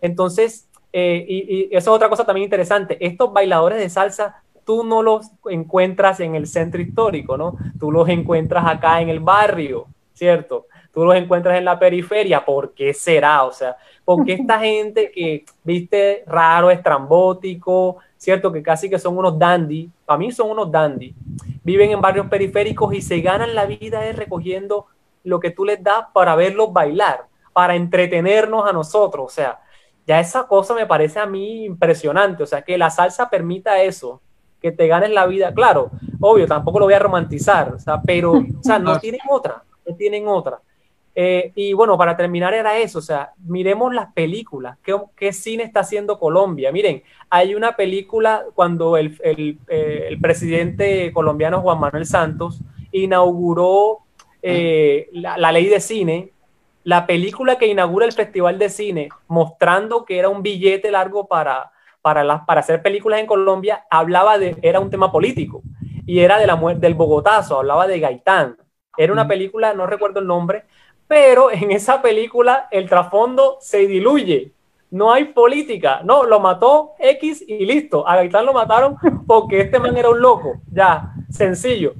[0.00, 5.00] Entonces, eh, y, eso es otra cosa también interesante, estos bailadores de salsa tú no
[5.00, 7.56] los encuentras en el centro histórico, ¿no?
[7.78, 10.66] Tú los encuentras acá en el barrio, ¿cierto?
[10.92, 13.44] Tú los encuentras en la periferia, ¿por qué será?
[13.44, 18.50] O sea, porque esta gente que, viste, raro, estrambótico, ¿cierto?
[18.50, 21.14] Que casi que son unos dandy, para mí son unos dandy,
[21.62, 24.86] viven en barrios periféricos y se ganan la vida recogiendo
[25.26, 29.26] lo que tú les das para verlos bailar, para entretenernos a nosotros.
[29.26, 29.60] O sea,
[30.06, 32.42] ya esa cosa me parece a mí impresionante.
[32.42, 34.22] O sea, que la salsa permita eso,
[34.60, 35.52] que te ganes la vida.
[35.52, 39.62] Claro, obvio, tampoco lo voy a romantizar, o sea, pero, o sea, no tienen otra,
[39.86, 40.60] no tienen otra.
[41.18, 45.62] Eh, y bueno, para terminar era eso, o sea, miremos las películas, ¿qué, qué cine
[45.62, 46.70] está haciendo Colombia?
[46.70, 52.60] Miren, hay una película cuando el, el, eh, el presidente colombiano Juan Manuel Santos
[52.92, 54.05] inauguró
[54.48, 56.32] eh, la, ley de cine
[56.84, 61.72] la película que inaugura el Festival de Cine, mostrando que era un billete largo para,
[62.00, 65.62] para, para hacer películas en Colombia, hablaba de, era un tema político,
[66.06, 68.56] y era de la muerte del Bogotazo, hablaba de Gaitán.
[68.96, 70.64] Era una película, no recuerdo el nombre,
[71.08, 74.52] pero en esa película el trasfondo se diluye.
[74.90, 78.06] No hay política, no, lo mató X y listo.
[78.06, 78.96] A Gaitán lo mataron
[79.26, 81.94] porque este man era un loco, ya, sencillo.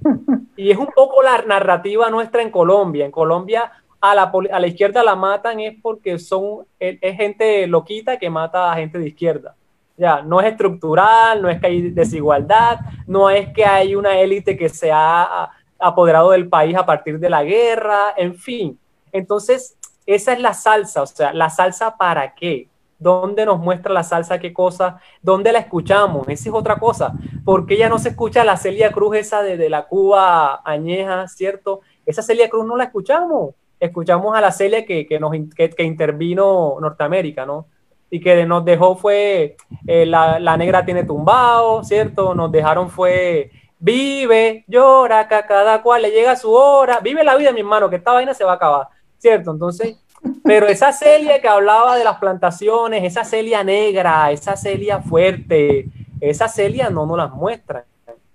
[0.57, 3.05] Y es un poco la narrativa nuestra en Colombia.
[3.05, 8.73] En Colombia a la, izquierda la matan es porque son, es, gente loquita que mata
[8.73, 9.55] a gente de izquierda.
[9.97, 14.57] Ya, no es estructural, no es que hay desigualdad, no es que hay una élite
[14.57, 18.79] que se ha apoderado del país a partir de la guerra, en fin.
[19.11, 22.69] Entonces, esa es la salsa, o sea, la salsa para qué?
[22.99, 24.99] ¿Dónde nos muestra la salsa qué cosa?
[25.23, 26.29] ¿Dónde la escuchamos?
[26.29, 27.13] Esa es otra cosa.
[27.45, 31.81] ¿Por qué ya no se escucha la Celia Cruz esa de, la Cuba añeja, cierto?
[32.05, 33.55] Esa Celia Cruz no la escuchamos.
[33.79, 37.67] Escuchamos a la Celia que, nos, que, intervino Norteamérica, ¿no?
[38.09, 39.57] Y que nos dejó fue
[39.87, 42.35] eh, la, la, negra tiene tumbado, ¿cierto?
[42.35, 47.53] Nos dejaron fue vive, llora, que cada cual le llega su hora, vive la vida,
[47.53, 49.51] mi hermano, que esta vaina se va a acabar, ¿cierto?
[49.51, 49.99] Entonces,
[50.43, 55.87] pero esa Celia que hablaba de las plantaciones, esa Celia negra, esa Celia fuerte,
[56.21, 57.85] esa Celia no nos las muestra.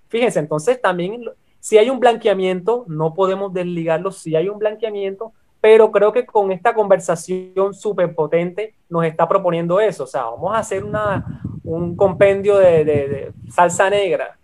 [0.07, 1.23] Fíjense, entonces también
[1.59, 6.51] si hay un blanqueamiento, no podemos desligarlo, si hay un blanqueamiento, pero creo que con
[6.51, 10.05] esta conversación súper potente nos está proponiendo eso.
[10.05, 14.37] O sea, vamos a hacer una, un compendio de salsa negra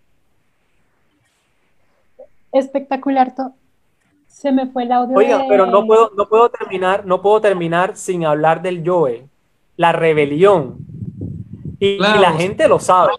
[2.51, 3.33] espectacular.
[4.37, 5.17] Se me fue el audio.
[5.17, 9.25] Oiga, pero no puedo, no puedo terminar, no puedo terminar sin hablar del Joe,
[9.77, 10.77] la rebelión.
[11.79, 13.13] Y, la gente lo sabe.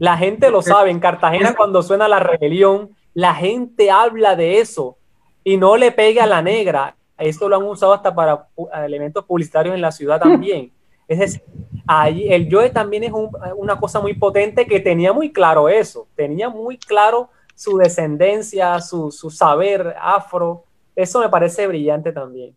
[0.00, 0.90] La gente lo sabe.
[0.90, 4.96] En Cartagena, cuando suena la rebelión, la gente habla de eso
[5.44, 6.96] y no le pega a la negra.
[7.16, 8.48] Esto lo han usado hasta para
[8.84, 10.72] elementos publicitarios en la ciudad también.
[11.08, 11.42] Es decir,
[11.86, 13.12] ahí el Joe también es
[13.56, 16.08] una cosa muy potente que tenía muy claro eso.
[16.16, 20.64] Tenía muy claro su descendencia, su, saber afro.
[20.94, 22.54] Eso me parece brillante también.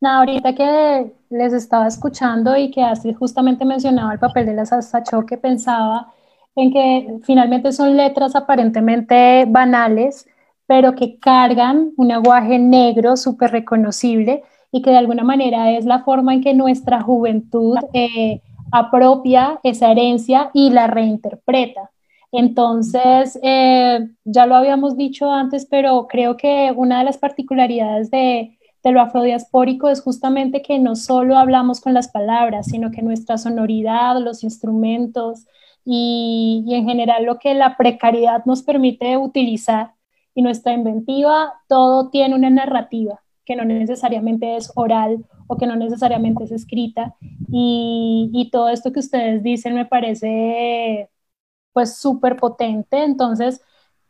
[0.00, 4.66] No, ahorita que les estaba escuchando y que Astrid justamente mencionaba el papel de la
[4.66, 6.12] salsa choque, pensaba
[6.56, 10.26] en que finalmente son letras aparentemente banales,
[10.66, 16.02] pero que cargan un aguaje negro súper reconocible y que de alguna manera es la
[16.02, 18.40] forma en que nuestra juventud eh,
[18.72, 21.90] apropia esa herencia y la reinterpreta.
[22.36, 28.58] Entonces, eh, ya lo habíamos dicho antes, pero creo que una de las particularidades de,
[28.82, 34.18] lo afrodiaspórico es justamente que no solo hablamos con las palabras, sino que nuestra sonoridad,
[34.20, 35.46] los instrumentos
[35.84, 39.92] y, en general lo que la precariedad nos permite utilizar
[40.34, 45.76] y nuestra inventiva, todo tiene una narrativa que no necesariamente es oral o que no
[45.76, 47.14] necesariamente es escrita.
[47.48, 51.08] Y todo esto que ustedes dicen me parece
[51.74, 53.04] pues súper potente.
[53.04, 53.60] Entonces,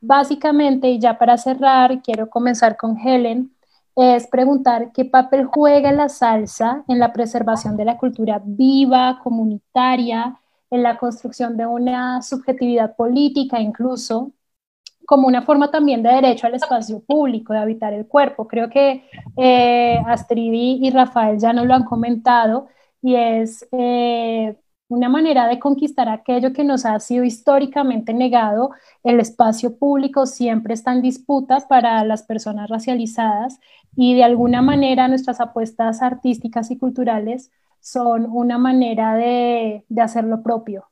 [0.01, 3.51] básicamente, y ya para cerrar, quiero comenzar con Helen,
[3.97, 10.39] es preguntar qué papel juega la salsa en la preservación de la cultura viva, comunitaria,
[10.71, 14.33] en la construcción de una subjetividad política incluso,
[15.07, 18.49] como una forma también de derecho al espacio público, de habitar el cuerpo.
[18.49, 19.05] Creo que
[19.37, 22.69] eh, Astrid y Rafael ya nos lo han comentado
[23.03, 24.57] y es eh,
[24.89, 28.71] una manera de conquistar aquello que nos ha sido históricamente negado.
[29.03, 33.59] El espacio público siempre está en disputa para las personas racializadas
[33.97, 40.25] y de alguna manera nuestras apuestas artísticas y culturales son una manera de, de hacer
[40.25, 40.89] lo propio,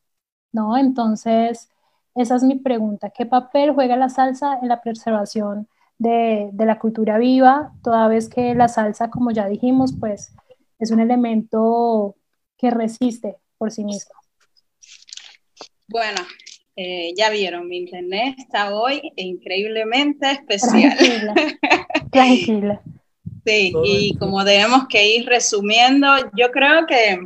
[0.52, 0.76] ¿no?
[0.78, 1.70] Entonces,
[2.14, 3.10] esa es mi pregunta.
[3.10, 8.28] ¿Qué papel juega la salsa en la preservación de, de la cultura viva, toda vez
[8.28, 10.34] que la salsa, como ya dijimos, pues
[10.78, 12.16] es un elemento
[12.58, 14.10] que resiste por sí mismo.
[15.86, 16.18] Bueno,
[16.74, 20.96] eh, ya vieron, mi internet está hoy increíblemente especial.
[20.96, 21.34] Tranquila.
[22.10, 22.82] tranquila.
[23.46, 27.20] sí, y como tenemos que ir resumiendo, yo creo que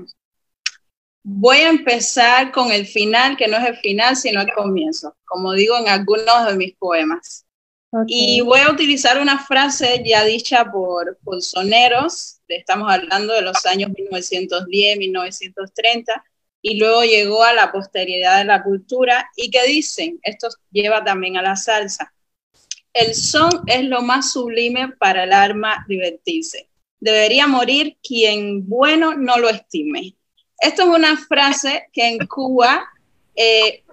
[1.22, 5.54] voy a empezar con el final, que no es el final, sino el comienzo, como
[5.54, 7.45] digo en algunos de mis poemas.
[8.06, 13.64] Y voy a utilizar una frase ya dicha por, por soneros, estamos hablando de los
[13.64, 16.24] años 1910, 1930,
[16.60, 21.36] y luego llegó a la posteridad de la cultura, y que dicen, esto lleva también
[21.36, 22.12] a la salsa,
[22.96, 26.68] el son es lo más sublime para el alma divertirse.
[26.98, 30.16] Debería morir quien bueno no lo estime.
[30.58, 32.88] Esto es una frase que en Cuba
[33.34, 33.84] eh,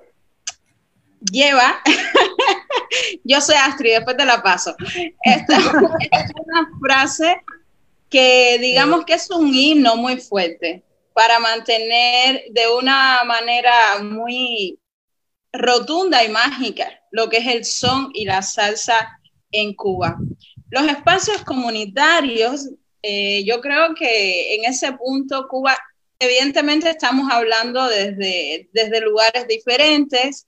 [1.32, 1.82] lleva,
[3.24, 4.76] yo soy Astrid, después te la paso.
[5.24, 7.42] Esta, es una frase
[8.10, 14.80] que digamos que es un himno muy fuerte para mantener de una manera muy
[15.52, 19.20] rotunda y mágica lo que es el son y la salsa
[19.52, 20.18] en Cuba.
[20.72, 22.70] Los espacios comunitarios,
[23.04, 25.78] eh, yo creo que en ese punto Cuba,
[26.18, 30.48] evidentemente estamos hablando desde, desde lugares diferentes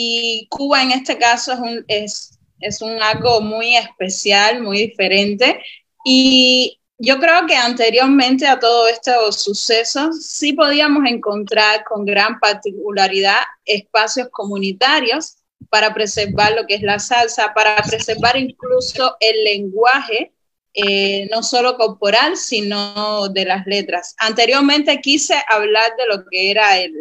[0.00, 5.60] y Cuba en este caso es un, es, es un algo muy especial, muy diferente
[6.04, 13.40] y yo creo que anteriormente a todos estos sucesos sí podíamos encontrar con gran particularidad
[13.64, 15.38] espacios comunitarios
[15.68, 20.32] para preservar lo que es la salsa, para preservar incluso el lenguaje,
[20.74, 24.14] eh, no solo corporal, sino de las letras.
[24.18, 26.94] Anteriormente quise hablar de lo que era el,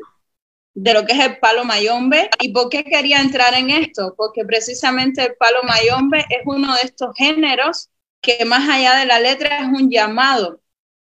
[0.78, 2.30] de lo que es el palo mayombe.
[2.40, 4.14] ¿Y por qué quería entrar en esto?
[4.16, 7.90] Porque precisamente el palo mayombe es uno de estos géneros
[8.22, 10.62] que más allá de la letra es un llamado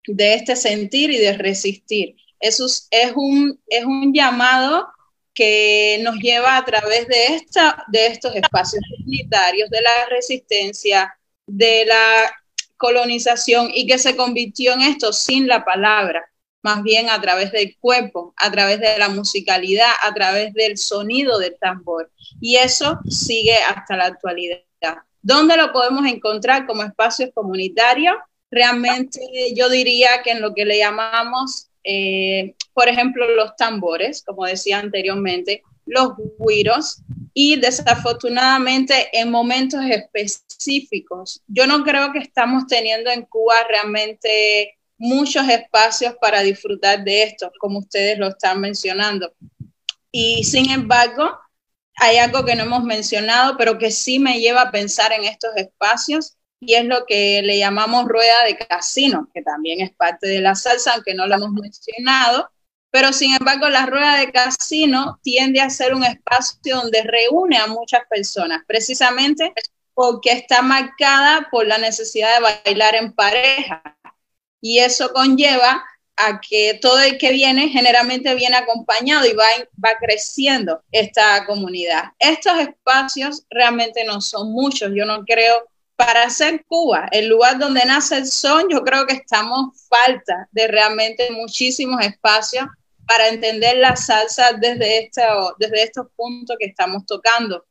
[0.07, 2.15] de este sentir y de resistir.
[2.39, 4.87] Eso es, un, es un llamado
[5.33, 11.13] que nos lleva a través de, esta, de estos espacios comunitarios, de la resistencia,
[11.45, 12.33] de la
[12.77, 16.25] colonización y que se convirtió en esto sin la palabra,
[16.63, 21.39] más bien a través del cuerpo, a través de la musicalidad, a través del sonido
[21.39, 22.11] del tambor.
[22.41, 24.61] Y eso sigue hasta la actualidad.
[25.21, 28.15] ¿Dónde lo podemos encontrar como espacios comunitarios?
[28.49, 29.19] Realmente
[29.55, 34.79] yo diría que en lo que le llamamos, eh, por ejemplo, los tambores, como decía
[34.79, 37.01] anteriormente, los guiros
[37.33, 41.41] y desafortunadamente en momentos específicos.
[41.47, 47.51] Yo no creo que estamos teniendo en Cuba realmente muchos espacios para disfrutar de esto,
[47.59, 49.33] como ustedes lo están mencionando.
[50.11, 51.37] Y sin embargo,
[51.95, 55.55] hay algo que no hemos mencionado, pero que sí me lleva a pensar en estos
[55.55, 60.41] espacios y es lo que le llamamos rueda de casino, que también es parte de
[60.41, 62.49] la salsa, aunque no lo hemos mencionado.
[62.89, 67.67] Pero sin embargo, la rueda de casino tiende a ser un espacio donde reúne a
[67.67, 69.53] muchas personas, precisamente
[69.93, 73.97] porque está marcada por la necesidad de bailar en pareja.
[74.61, 75.85] Y eso conlleva
[76.17, 79.45] a que todo el que viene generalmente viene acompañado y va,
[79.83, 82.05] va creciendo esta comunidad.
[82.17, 87.85] Estos espacios realmente no son muchos, yo no creo, para ser Cuba, el lugar donde
[87.85, 92.67] nace el son, yo creo que estamos falta de realmente muchísimos espacios
[93.07, 95.21] para entender la salsa desde, este,
[95.59, 97.65] desde estos puntos que estamos tocando.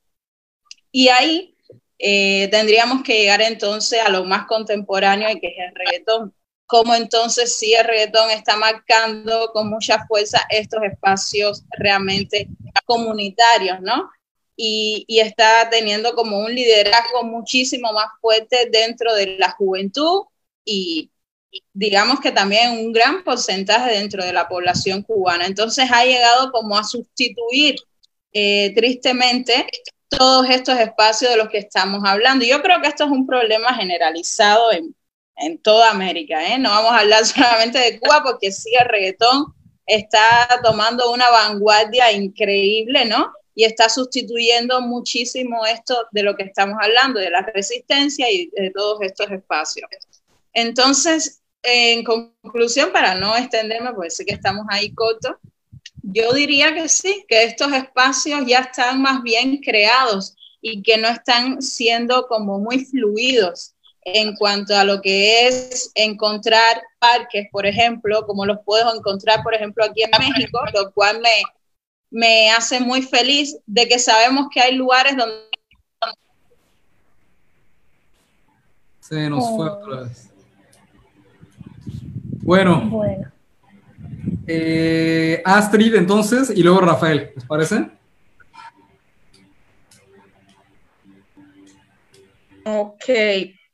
[0.90, 1.56] Y ahí
[1.98, 6.34] eh, tendríamos que llegar entonces a lo más contemporáneo y que es el reggaetón
[6.66, 12.48] cómo entonces sí el reggaetón está marcando con mucha fuerza estos espacios realmente
[12.84, 14.10] comunitarios, ¿no?
[14.56, 20.22] Y, está teniendo como un liderazgo muchísimo más fuerte dentro de la juventud
[20.64, 21.10] y,
[21.72, 25.46] digamos que también un gran porcentaje dentro de la población cubana.
[25.46, 27.76] Entonces ha llegado como a sustituir
[28.32, 29.66] eh, tristemente
[30.08, 32.44] todos estos espacios de los que estamos hablando.
[32.44, 34.94] Yo creo que esto es un problema generalizado en,
[35.36, 36.44] en toda América.
[36.46, 36.58] ¿eh?
[36.58, 39.54] No vamos a hablar solamente de Cuba porque sí, el reggaetón
[39.86, 43.32] está tomando una vanguardia increíble, ¿no?
[43.54, 48.70] Y está sustituyendo muchísimo esto de lo que estamos hablando, de la resistencia y de
[48.70, 49.88] todos estos espacios.
[50.52, 55.36] Entonces, en conclusión, para no extenderme, porque sé que estamos ahí cortos,
[56.02, 61.08] yo diría que sí, que estos espacios ya están más bien creados y que no
[61.08, 63.75] están siendo como muy fluidos
[64.08, 69.52] en cuanto a lo que es encontrar parques, por ejemplo, como los puedo encontrar, por
[69.52, 71.42] ejemplo, aquí en México, lo cual me,
[72.10, 75.48] me hace muy feliz de que sabemos que hay lugares donde...
[79.00, 80.30] Se nos fue otra vez.
[82.42, 82.88] Bueno.
[82.88, 83.32] bueno.
[84.46, 87.90] Eh, Astrid, entonces, y luego Rafael, ¿les parece?
[92.64, 93.04] Ok,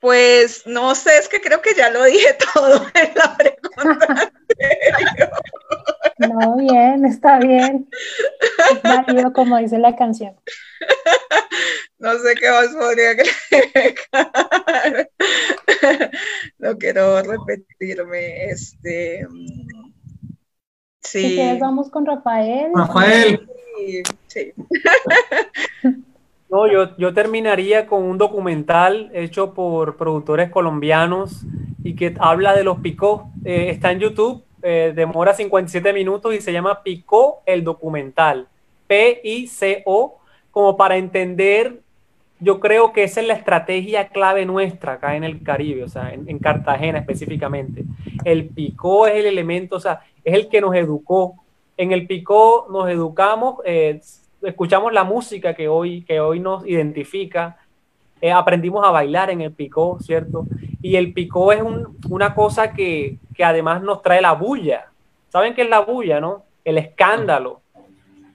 [0.02, 4.32] pues no sé, es que creo que ya lo dije todo en la pregunta
[6.18, 7.88] No, bien, está bien.
[9.06, 10.34] Es como dice la canción.
[11.98, 13.30] No sé qué más podría agregar.
[16.58, 18.46] No quiero repetirme.
[18.46, 19.24] Este.
[21.00, 21.22] Sí.
[21.22, 22.72] Si quieres, vamos con Rafael.
[22.74, 23.48] Rafael.
[24.26, 24.52] sí.
[26.52, 31.46] No, yo, yo terminaría con un documental hecho por productores colombianos
[31.82, 33.30] y que habla de los picó.
[33.42, 38.48] Eh, está en YouTube, eh, demora 57 minutos y se llama Picó el documental.
[38.86, 40.18] P-I-C-O,
[40.50, 41.80] como para entender
[42.38, 46.12] yo creo que esa es la estrategia clave nuestra acá en el Caribe, o sea,
[46.12, 47.84] en, Cartagena específicamente.
[48.24, 51.36] El picó es el elemento, o sea, es el que nos educó.
[51.78, 54.00] En el picó nos educamos, eh,
[54.42, 57.58] escuchamos la música que hoy, que hoy nos identifica,
[58.20, 60.46] eh, aprendimos a bailar en el picó, ¿cierto?
[60.80, 61.62] Y el picó es
[62.08, 64.86] una cosa que, que además nos trae la bulla.
[65.28, 66.44] ¿Saben qué es la bulla, no?
[66.64, 67.60] El escándalo.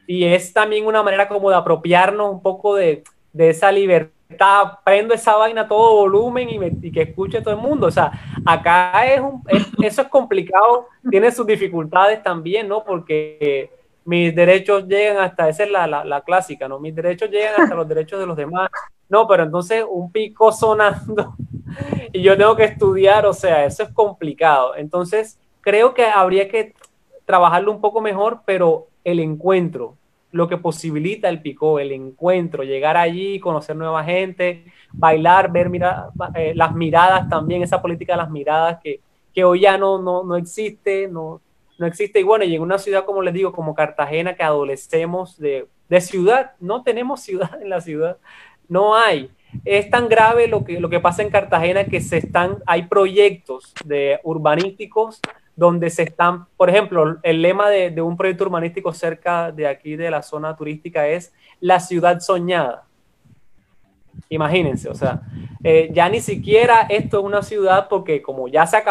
[0.06, 3.04] Y es también una manera como de apropiarnos un poco de,
[3.34, 7.88] de esa libertad, prendo esa vaina a todo volumen y, que escuche todo el mundo.
[7.88, 8.12] O sea,
[8.46, 9.44] acá es, un,
[9.84, 12.84] eso es complicado, tiene sus dificultades también, ¿no?
[12.84, 13.70] Porque
[14.08, 16.80] mis derechos llegan hasta, esa es la, la, clásica, ¿no?
[16.80, 18.70] Mis derechos llegan hasta los derechos de los demás.
[19.10, 21.36] No, pero entonces un pico sonando
[22.14, 24.78] y yo tengo que estudiar, o sea, eso es complicado.
[24.78, 26.74] Entonces, creo que habría que
[27.26, 29.98] trabajarlo un poco mejor, pero el encuentro,
[30.32, 36.12] lo que posibilita el picó, el encuentro, llegar allí, conocer nueva gente, bailar, ver mira,
[36.34, 39.02] eh, las miradas también, esa política de las miradas que,
[39.34, 41.42] que hoy ya no, no, no existe, no,
[41.78, 42.20] no existe.
[42.20, 46.02] Y bueno, y en una ciudad, como les digo, como Cartagena, que adolecemos de, de
[46.02, 48.18] ciudad, no tenemos ciudad en la ciudad,
[48.68, 49.32] no hay.
[49.64, 53.74] Es tan grave lo que, lo que pasa en Cartagena que se están, hay proyectos
[53.86, 55.22] de urbanísticos
[55.56, 60.12] donde se están, por ejemplo, el lema de, un proyecto urbanístico cerca de aquí de
[60.12, 62.87] la zona turística es la ciudad soñada.
[64.30, 65.22] Imagínense, o sea,
[65.64, 68.84] eh, ya ni siquiera esto es una ciudad porque como ya se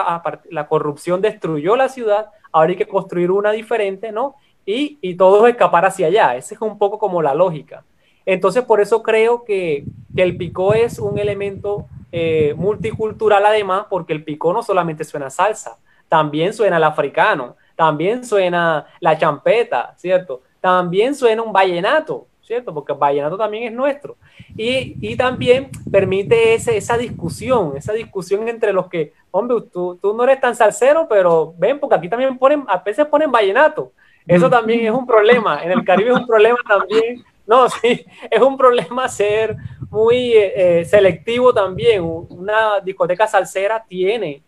[0.50, 4.34] la corrupción destruyó la ciudad, ahora hay que construir una diferente, ¿no?
[4.64, 6.36] Y, y todo escapar hacia allá.
[6.36, 7.84] Esa es un poco como la lógica.
[8.26, 9.84] Entonces, por eso creo que,
[10.16, 15.76] el picó es un elemento eh, multicultural además, porque el picó no solamente suena salsa,
[16.08, 20.42] también suena el africano, también suena la champeta, ¿cierto?
[20.60, 22.72] También suena un vallenato, ¿cierto?
[22.72, 24.16] Porque el vallenato también es nuestro.
[24.56, 30.24] Y, también permite ese, esa discusión, esa discusión entre los que, hombre, tú, tú no
[30.24, 33.92] eres tan salsero, pero ven, porque aquí también ponen, a veces ponen vallenato.
[34.26, 35.62] Eso también es un problema.
[35.62, 37.24] En el Caribe es un problema también.
[37.46, 39.56] No, sí, es un problema ser
[39.90, 42.02] muy eh, eh, selectivo también.
[42.02, 44.42] Una discoteca salsera tiene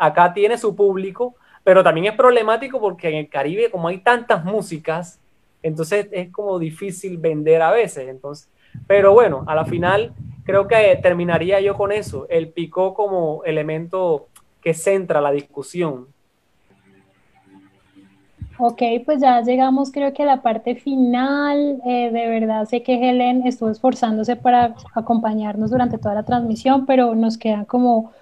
[0.00, 4.42] acá tiene su público, pero también es problemático porque en el Caribe, como hay tantas
[4.44, 5.19] músicas,
[5.62, 8.08] entonces es como difícil vender a veces.
[8.08, 8.48] Entonces,
[8.86, 10.12] pero bueno, a la final
[10.44, 14.28] creo que terminaría yo con eso, el picó como elemento
[14.62, 16.08] que centra la discusión.
[18.62, 21.80] Ok, pues ya llegamos creo que a la parte final.
[21.86, 27.14] Eh, de verdad sé que Helen estuvo esforzándose para acompañarnos durante toda la transmisión, pero
[27.14, 28.12] nos quedan como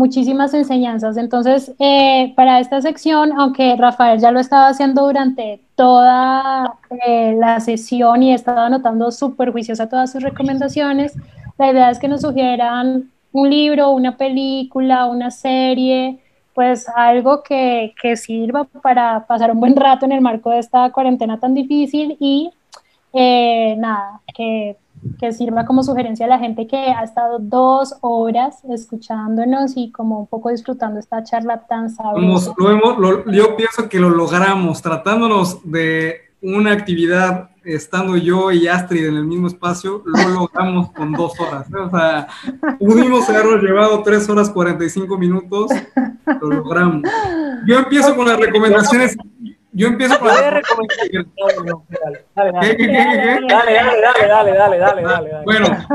[0.00, 1.16] muchísimas enseñanzas.
[1.18, 6.74] Entonces, eh, para esta sección, aunque Rafael ya lo estaba haciendo durante toda
[7.06, 11.14] eh, la sesión y estaba anotando súper juiciosa todas sus recomendaciones,
[11.58, 16.18] la idea es que nos sugieran un libro, una película, una serie,
[16.54, 20.90] pues algo que, que sirva para pasar un buen rato en el marco de esta
[20.90, 22.50] cuarentena tan difícil y
[23.12, 24.76] eh, nada, que
[25.18, 30.20] que sirva como sugerencia a la gente que ha estado dos horas escuchándonos y como
[30.20, 32.54] un poco disfrutando esta charla tan sabrosa.
[33.26, 39.24] yo pienso que lo logramos tratándonos de una actividad estando yo y Astrid en el
[39.24, 41.66] mismo espacio, lo logramos con dos horas.
[41.70, 41.76] ¿eh?
[41.76, 42.28] O sea,
[42.78, 45.70] pudimos haberlo llevado tres horas 45 minutos,
[46.40, 47.02] lo logramos.
[47.66, 49.16] Yo empiezo con las recomendaciones
[49.72, 50.34] yo empiezo con la...
[50.34, 50.62] Dale,
[52.34, 52.62] dale,
[53.46, 55.86] dale, dale, dale, Bueno,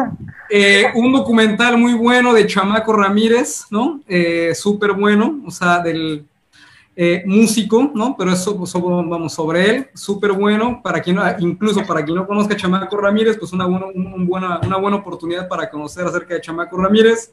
[0.50, 4.02] eh, un documental muy bueno de Chamaco Ramírez, ¿no?
[4.08, 6.26] Eh, Súper bueno, o sea, del
[6.96, 8.16] eh, músico, ¿no?
[8.18, 12.54] Pero eso, pues, vamos, sobre él, súper bueno, para quien, incluso para quien no conozca
[12.54, 16.78] a Chamaco Ramírez, pues una buena, buena, una buena oportunidad para conocer acerca de Chamaco
[16.78, 17.32] Ramírez.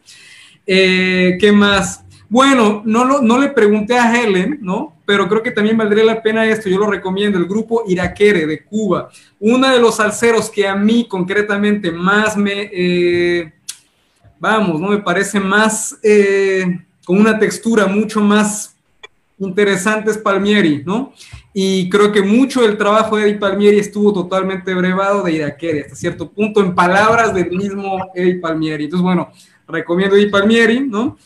[0.66, 2.04] ¿Qué más?
[2.32, 4.96] Bueno, no, lo, no le pregunté a Helen, ¿no?
[5.04, 8.64] Pero creo que también valdría la pena esto, yo lo recomiendo, el grupo Iraquere de
[8.64, 9.10] Cuba.
[9.38, 13.52] Uno de los salseros que a mí concretamente más me, eh,
[14.40, 14.88] vamos, ¿no?
[14.88, 16.64] Me parece más, eh,
[17.04, 18.78] con una textura mucho más
[19.38, 21.12] interesante es Palmieri, ¿no?
[21.52, 25.96] Y creo que mucho del trabajo de Eddie Palmieri estuvo totalmente brevado de Iraquere, hasta
[25.96, 28.84] cierto punto, en palabras del mismo Eddie Palmieri.
[28.84, 29.30] Entonces, bueno,
[29.68, 31.18] recomiendo Eddie Palmieri, ¿no?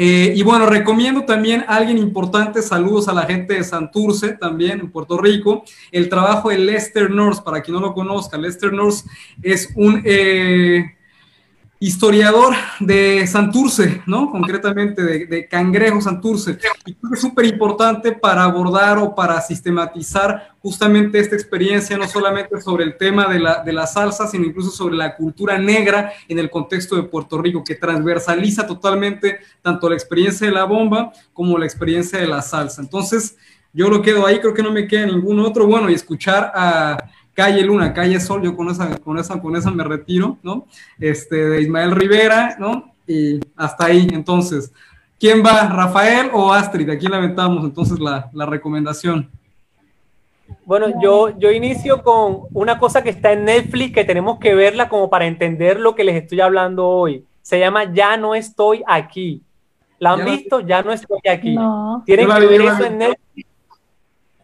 [0.00, 4.78] Eh, y bueno, recomiendo también a alguien importante, saludos a la gente de Santurce también
[4.78, 8.98] en Puerto Rico, el trabajo de Lester North, para quien no lo conozca, Lester North
[9.42, 10.84] es un, eh,
[11.80, 14.30] historiador de Santurce, ¿no?
[14.30, 16.58] Concretamente de, Cangrejo Santurce.
[16.84, 22.08] Y creo que es súper importante para abordar o para sistematizar justamente esta experiencia, no
[22.08, 26.12] solamente sobre el tema de la, de la salsa, sino incluso sobre la cultura negra
[26.26, 31.12] en el contexto de Puerto Rico, que transversaliza totalmente tanto la experiencia de la bomba
[31.32, 32.82] como la experiencia de la salsa.
[32.82, 33.36] Entonces,
[33.72, 35.66] yo lo quedo ahí, creo que no me queda ningún otro.
[35.66, 36.98] Bueno, y escuchar a
[37.38, 40.66] Calle Luna, Calle Sol, yo con esa, con esa, con esa me retiro, ¿no?
[40.98, 42.92] Este, de Ismael Rivera, ¿no?
[43.06, 44.72] Y hasta ahí, entonces.
[45.20, 46.90] ¿Quién va, Rafael o Astrid?
[46.90, 49.30] Aquí lamentamos entonces la, la recomendación.
[50.64, 54.88] Bueno, yo, yo inicio con una cosa que está en Netflix que tenemos que verla
[54.88, 57.24] como para entender lo que les estoy hablando hoy.
[57.42, 59.42] Se llama Ya no estoy aquí.
[60.00, 60.58] ¿La han visto?
[60.58, 61.56] Ya no estoy aquí.
[62.04, 63.27] Tienen que ver eso en Netflix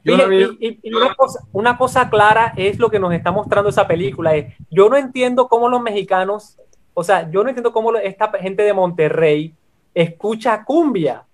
[0.04, 4.36] y, una, cosa, una, cosa, clara es lo que nos está mostrando esa película.
[4.36, 6.58] Es, yo no entiendo cómo los mexicanos,
[6.92, 9.54] o sea, yo no entiendo cómo esta gente de Monterrey
[9.94, 11.24] escucha cumbia.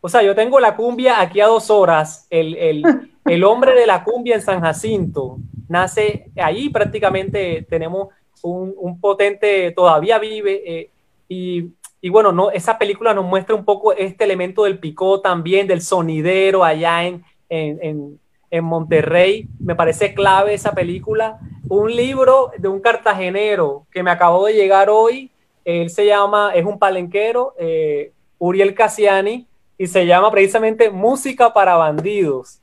[0.00, 2.26] O sea, yo tengo la cumbia aquí a dos horas.
[2.30, 2.82] El, el,
[3.24, 8.08] el hombre de la cumbia en San Jacinto nace ahí prácticamente tenemos
[8.42, 10.62] un, un potente, todavía vive.
[10.64, 10.90] Eh,
[11.28, 15.66] y, y, bueno, no, esa película nos muestra un poco este elemento del picó también,
[15.66, 18.18] del sonidero allá en, en,
[18.50, 19.46] en, Monterrey.
[19.58, 21.38] Me parece clave esa película.
[21.68, 25.30] Un libro de un cartagenero que me acabó de llegar hoy.
[25.64, 29.46] Él se llama, es un palenquero, eh, Uriel Cassiani,
[29.76, 32.60] y se llama precisamente Música para Bandidos.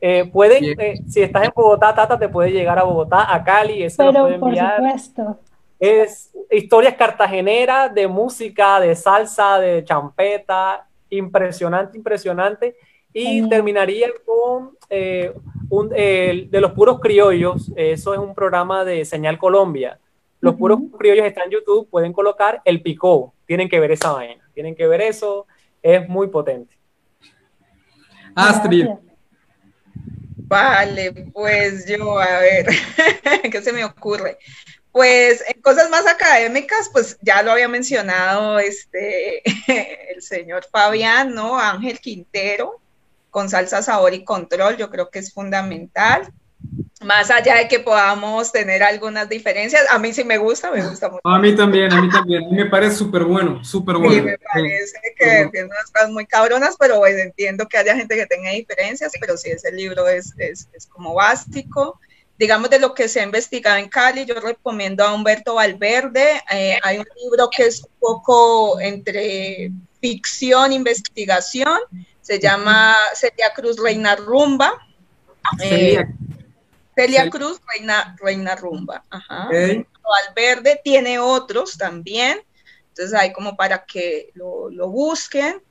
[0.00, 3.82] Eh, pueden, eh, si estás en Bogotá, Tata, te puede llegar a Bogotá, a Cali,
[3.82, 4.76] eso Pero, puede enviar.
[4.76, 5.38] Por supuesto.
[5.78, 12.76] Es historias cartageneras de música, de salsa, de champeta, impresionante, impresionante.
[13.12, 15.32] Y terminaría con eh,
[15.70, 17.72] un, de los puros criollos.
[17.76, 19.98] Eso es un programa de Señal Colombia.
[20.40, 21.88] Los puros criollos están en YouTube.
[21.88, 23.32] Pueden colocar el picó.
[23.46, 24.46] Tienen que ver esa vaina.
[24.54, 25.46] Tienen que ver eso.
[25.82, 26.76] Es muy potente.
[28.34, 28.86] Astrid.
[30.48, 32.66] Vale, pues yo, a ver,
[33.50, 34.38] ¿qué se me ocurre?
[34.92, 39.42] Pues en cosas más académicas, pues ya lo había mencionado este,
[40.14, 41.58] el señor Fabián, ¿no?
[41.58, 42.80] Ángel Quintero,
[43.36, 46.32] con salsa, sabor y control, yo creo que es fundamental.
[47.04, 51.10] Más allá de que podamos tener algunas diferencias, a mí sí me gusta, me gusta
[51.10, 51.20] mucho.
[51.22, 54.14] A mí también, a mí también, a mí me parece súper bueno, súper bueno.
[54.14, 58.16] Sí, me parece que tiene unas cosas muy cabronas, pero pues entiendo que haya gente
[58.16, 62.00] que tenga diferencias, pero sí, ese libro es, es, es como básico
[62.38, 66.42] digamos, de lo que se ha investigado en Cali, yo recomiendo a Humberto Valverde.
[66.52, 69.72] Eh, hay un libro que es un poco entre
[70.02, 71.78] ficción, investigación,
[72.26, 74.72] se llama Celia Cruz Reina Rumba.
[75.62, 76.04] Eh,
[76.96, 79.04] Celia, Cruz Reina, Reina Rumba.
[79.08, 79.48] Ajá.
[79.48, 82.42] Valverde tiene otros también.
[82.88, 85.62] Entonces hay como para que lo, lo busquen.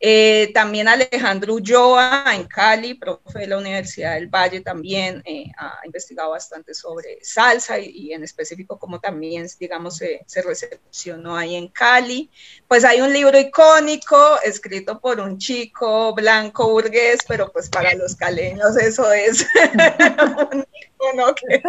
[0.00, 5.80] Eh, también Alejandro Ulloa en Cali, profe de la Universidad del Valle, también eh, ha
[5.84, 11.68] investigado bastante sobre salsa y, en específico como también, digamos, se, se, recepcionó ahí en
[11.68, 12.30] Cali.
[12.68, 18.14] Pues hay un libro icónico escrito por un chico blanco burgués, pero pues para los
[18.16, 19.46] caleños eso es
[20.52, 21.62] un icono que,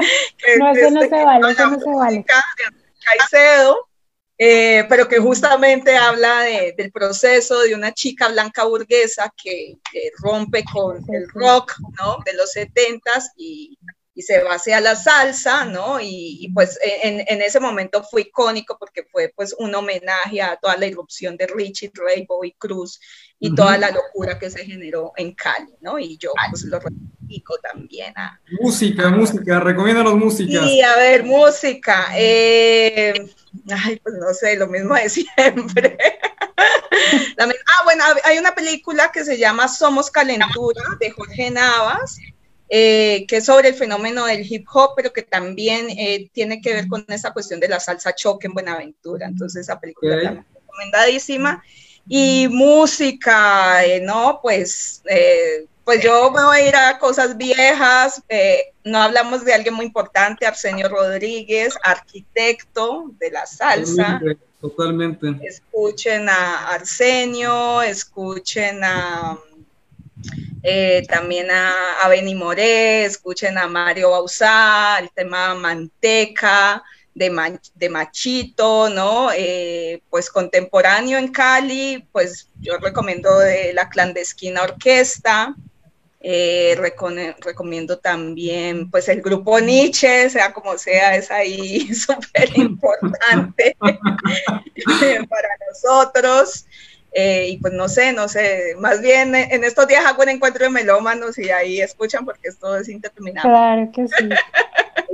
[0.58, 2.26] no, eso no se vale, eso no se vale.
[3.06, 3.88] Caicedo,
[4.38, 9.78] eh, pero que justamente habla del proceso de una chica blanca burguesa que,
[10.22, 12.18] rompe con el rock ¿no?
[12.26, 13.78] de los setentas y,
[14.14, 16.00] y se va hacia la salsa, ¿no?
[16.02, 20.78] Y, pues en, en, ese momento fue icónico porque fue pues un homenaje a toda
[20.78, 23.00] la irrupción de Richie Ray, Bobby Cruz
[23.40, 26.00] y toda la locura que se generó en Cali, ¿no?
[26.00, 28.40] Y yo pues lo reivindico también a...
[28.60, 30.64] Música, música, recomiéndanos música.
[30.64, 32.08] Sí, a ver, música.
[32.16, 33.14] Eh,
[33.70, 35.98] ay, pues no sé, lo mismo de siempre.
[37.38, 42.18] ah, bueno, hay una película que se llama Somos Calentura de Jorge Navas,
[42.70, 46.74] eh, que es sobre el fenómeno del hip hop, pero que también eh, tiene que
[46.74, 49.28] ver con esa cuestión de la salsa choque en Buenaventura.
[49.28, 50.26] Entonces, esa película okay.
[50.26, 51.64] también recomendadísima.
[52.08, 54.40] Y música, eh, ¿no?
[54.42, 55.02] Pues
[55.86, 58.22] pues yo me voy a ir a cosas viejas.
[58.28, 64.20] Eh, no hablamos de alguien muy importante, Arsenio Rodríguez, arquitecto de la salsa.
[64.60, 65.28] Totalmente.
[65.44, 69.38] Escuchen a Arsenio, escuchen a
[70.64, 76.84] eh, también a, a Benny Moré, escuchen a Mario Bausá, el tema Manteca.
[77.16, 79.30] De, de, Machito, ¿no?
[79.36, 85.56] Eh, pues contemporáneo en Cali, pues yo recomiendo de la clandestina orquesta,
[86.28, 86.76] Eh,
[87.42, 93.78] recomiendo también, pues, el grupo Nietzsche, sea como sea, es ahí súper importante
[95.30, 96.66] para nosotros.
[97.18, 100.66] Eh, y pues no sé, no sé, más bien en estos días hago un encuentro
[100.66, 103.50] de melómanos y ahí escuchan porque esto es interminable.
[103.50, 104.30] Claro que sí.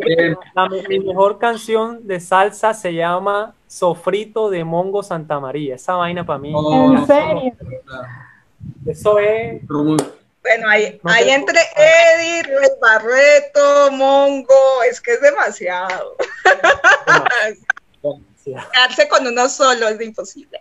[0.89, 5.75] mi mejor canción de salsa se llama Sofrito de Mongo Santa María.
[5.75, 6.51] Esa vaina para mí.
[6.55, 7.53] Oh, ¿En serio?
[8.87, 9.61] Eso es.
[9.67, 16.15] Bueno, ahí, ahí entre Eddie, Luis Barreto, Mongo, es que es demasiado.
[18.43, 20.59] Quedarse con uno solo es imposible.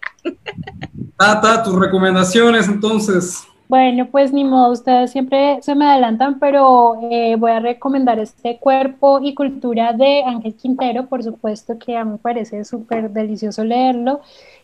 [1.20, 3.46] Tata, tus recomendaciones entonces.
[3.68, 8.56] Bueno, pues ni modo, ustedes siempre se me adelantan, pero eh, voy a recomendar este
[8.56, 13.62] cuerpo y cultura de Ángel Quintero, por supuesto que a mí me parece súper delicioso
[13.64, 14.22] leerlo.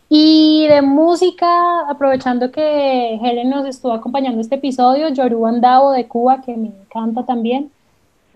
[0.08, 6.40] Y de música, aprovechando que Helen nos estuvo acompañando este episodio, Yoruba Andavo de Cuba,
[6.40, 7.70] que me encanta también.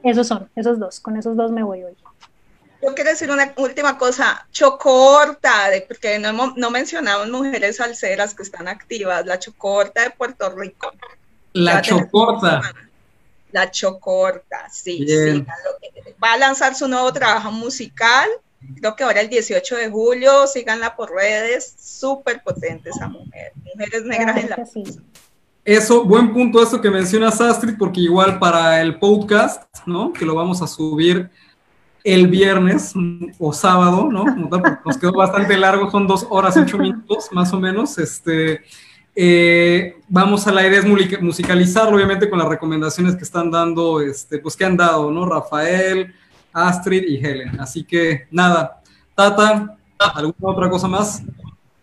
[0.02, 1.94] Esos son, esos dos, con esos dos me voy hoy.
[2.82, 8.68] Yo quiero decir una última cosa, Chocorta, porque no, no mencionamos mujeres salseras que están
[8.68, 10.90] activas, la Chocorta de Puerto Rico.
[11.52, 12.62] La Chocorta.
[13.52, 15.44] La Chocorta, sí, sí.
[16.22, 18.28] Va a lanzar su nuevo trabajo musical,
[18.76, 24.04] creo que ahora el 18 de julio, síganla por redes, súper potente esa mujer, mujeres
[24.04, 24.56] negras en la
[25.64, 30.14] Eso, buen punto eso que mencionas Astrid, porque igual para el podcast, ¿no?
[30.14, 31.28] Que lo vamos a subir
[32.04, 32.94] el viernes
[33.38, 34.24] o sábado, ¿no?
[34.84, 37.98] Nos quedó bastante largo, son dos horas, ocho minutos más o menos.
[37.98, 38.60] Este,
[39.14, 44.38] eh, vamos a la idea es musicalizarlo, obviamente, con las recomendaciones que están dando, este,
[44.38, 45.26] pues que han dado, ¿no?
[45.26, 46.14] Rafael,
[46.52, 47.60] Astrid y Helen.
[47.60, 48.80] Así que nada,
[49.14, 49.76] Tata,
[50.14, 51.22] ¿alguna otra cosa más?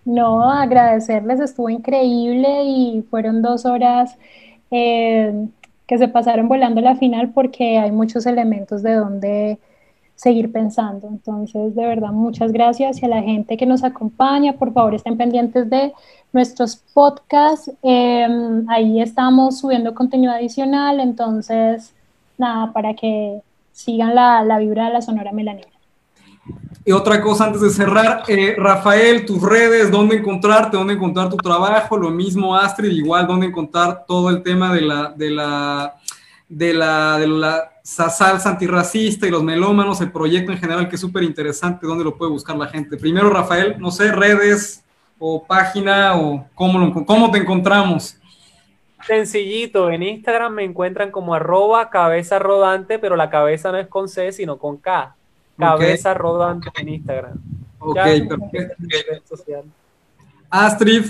[0.06, 4.18] No, agradecerles, estuvo increíble y fueron dos horas
[4.72, 5.48] eh,
[5.86, 9.60] que se pasaron volando la final porque hay muchos elementos de donde
[10.18, 11.08] seguir pensando.
[11.08, 15.16] Entonces, de verdad, muchas gracias y a la gente que nos acompaña, por favor, estén
[15.16, 15.94] pendientes de
[16.34, 17.72] nuestros podcasts.
[17.84, 21.94] Em, ahí estamos subiendo contenido adicional, entonces,
[22.38, 23.42] nada, para que
[23.72, 25.68] sigan la, la vibra de la Sonora Melanina.
[26.84, 31.38] Y otra cosa antes de cerrar, eh, Rafael, tus redes, dónde encontrarte, dónde encontrar tu
[31.38, 35.96] trabajo, lo mismo Astrid, igual dónde encontrar todo el tema de la, de la,
[36.50, 41.02] de la, de la salsa antirracista y los melómanos, el proyecto en general que es
[41.02, 42.98] súper interesante, ¿dónde lo puede buscar la gente?
[42.98, 44.84] Primero, Rafael, no sé, redes
[45.20, 48.18] o página o cómo, cómo te encontramos.
[49.06, 54.10] Sencillito, en Instagram me encuentran como arroba cabeza rodante, pero la cabeza no es con
[54.10, 55.16] C, sino con K.
[55.58, 57.38] Cabeza rodante en Instagram.
[57.80, 59.36] Ok, perfecto.
[60.50, 61.06] Astrid.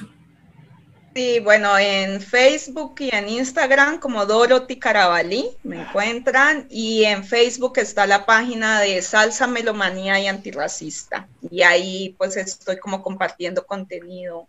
[1.18, 7.80] Sí, bueno, en Facebook y en Instagram como Dorothy Carabalí me encuentran y en Facebook
[7.80, 14.48] está la página de Salsa Melomanía y Antirracista y ahí pues estoy como compartiendo contenido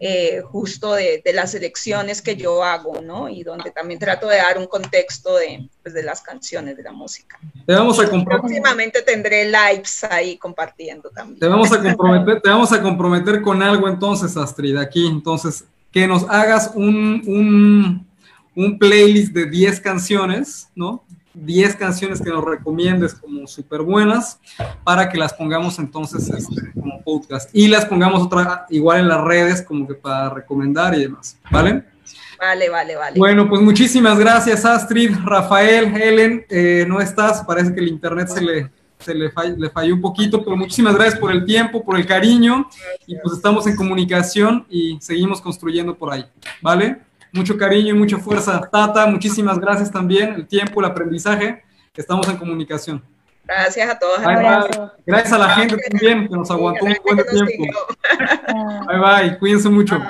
[0.00, 3.28] eh, justo de, las elecciones que yo hago, ¿no?
[3.28, 6.92] Y donde también trato de dar un contexto de, pues, de las canciones, de la
[6.92, 7.38] música.
[7.66, 11.38] Te vamos a Próximamente tendré lives ahí compartiendo también.
[11.38, 15.06] Te vamos a comprometer, te vamos a comprometer con algo entonces, Astrid, aquí.
[15.06, 18.06] Entonces, que nos hagas un,
[18.56, 21.04] un, playlist de 10 canciones, ¿no?
[21.34, 24.38] 10 canciones que nos recomiendes como súper buenas
[24.84, 29.22] para que las pongamos entonces este, como podcast y las pongamos otra igual en las
[29.22, 31.84] redes como que para recomendar y demás, ¿vale?
[32.38, 33.18] Vale, vale, vale.
[33.18, 38.40] Bueno, pues muchísimas gracias Astrid, Rafael, Helen, eh, no estás, parece que el internet se
[38.42, 38.70] le,
[39.02, 42.68] se le, le, falló un poquito, pero muchísimas gracias por el tiempo, por el cariño
[43.06, 46.24] y pues estamos en comunicación y seguimos construyendo por ahí,
[46.60, 46.98] ¿vale?
[47.32, 48.60] Mucho cariño y mucha fuerza.
[48.70, 51.62] Tata, muchísimas gracias también, el tiempo, el aprendizaje,
[51.96, 53.02] estamos en comunicación.
[53.44, 54.20] Gracias a todos.
[55.04, 57.78] Gracias a la gente también que nos aguantó un buen tiempo.
[58.86, 60.00] Bye bye, cuídense mucho.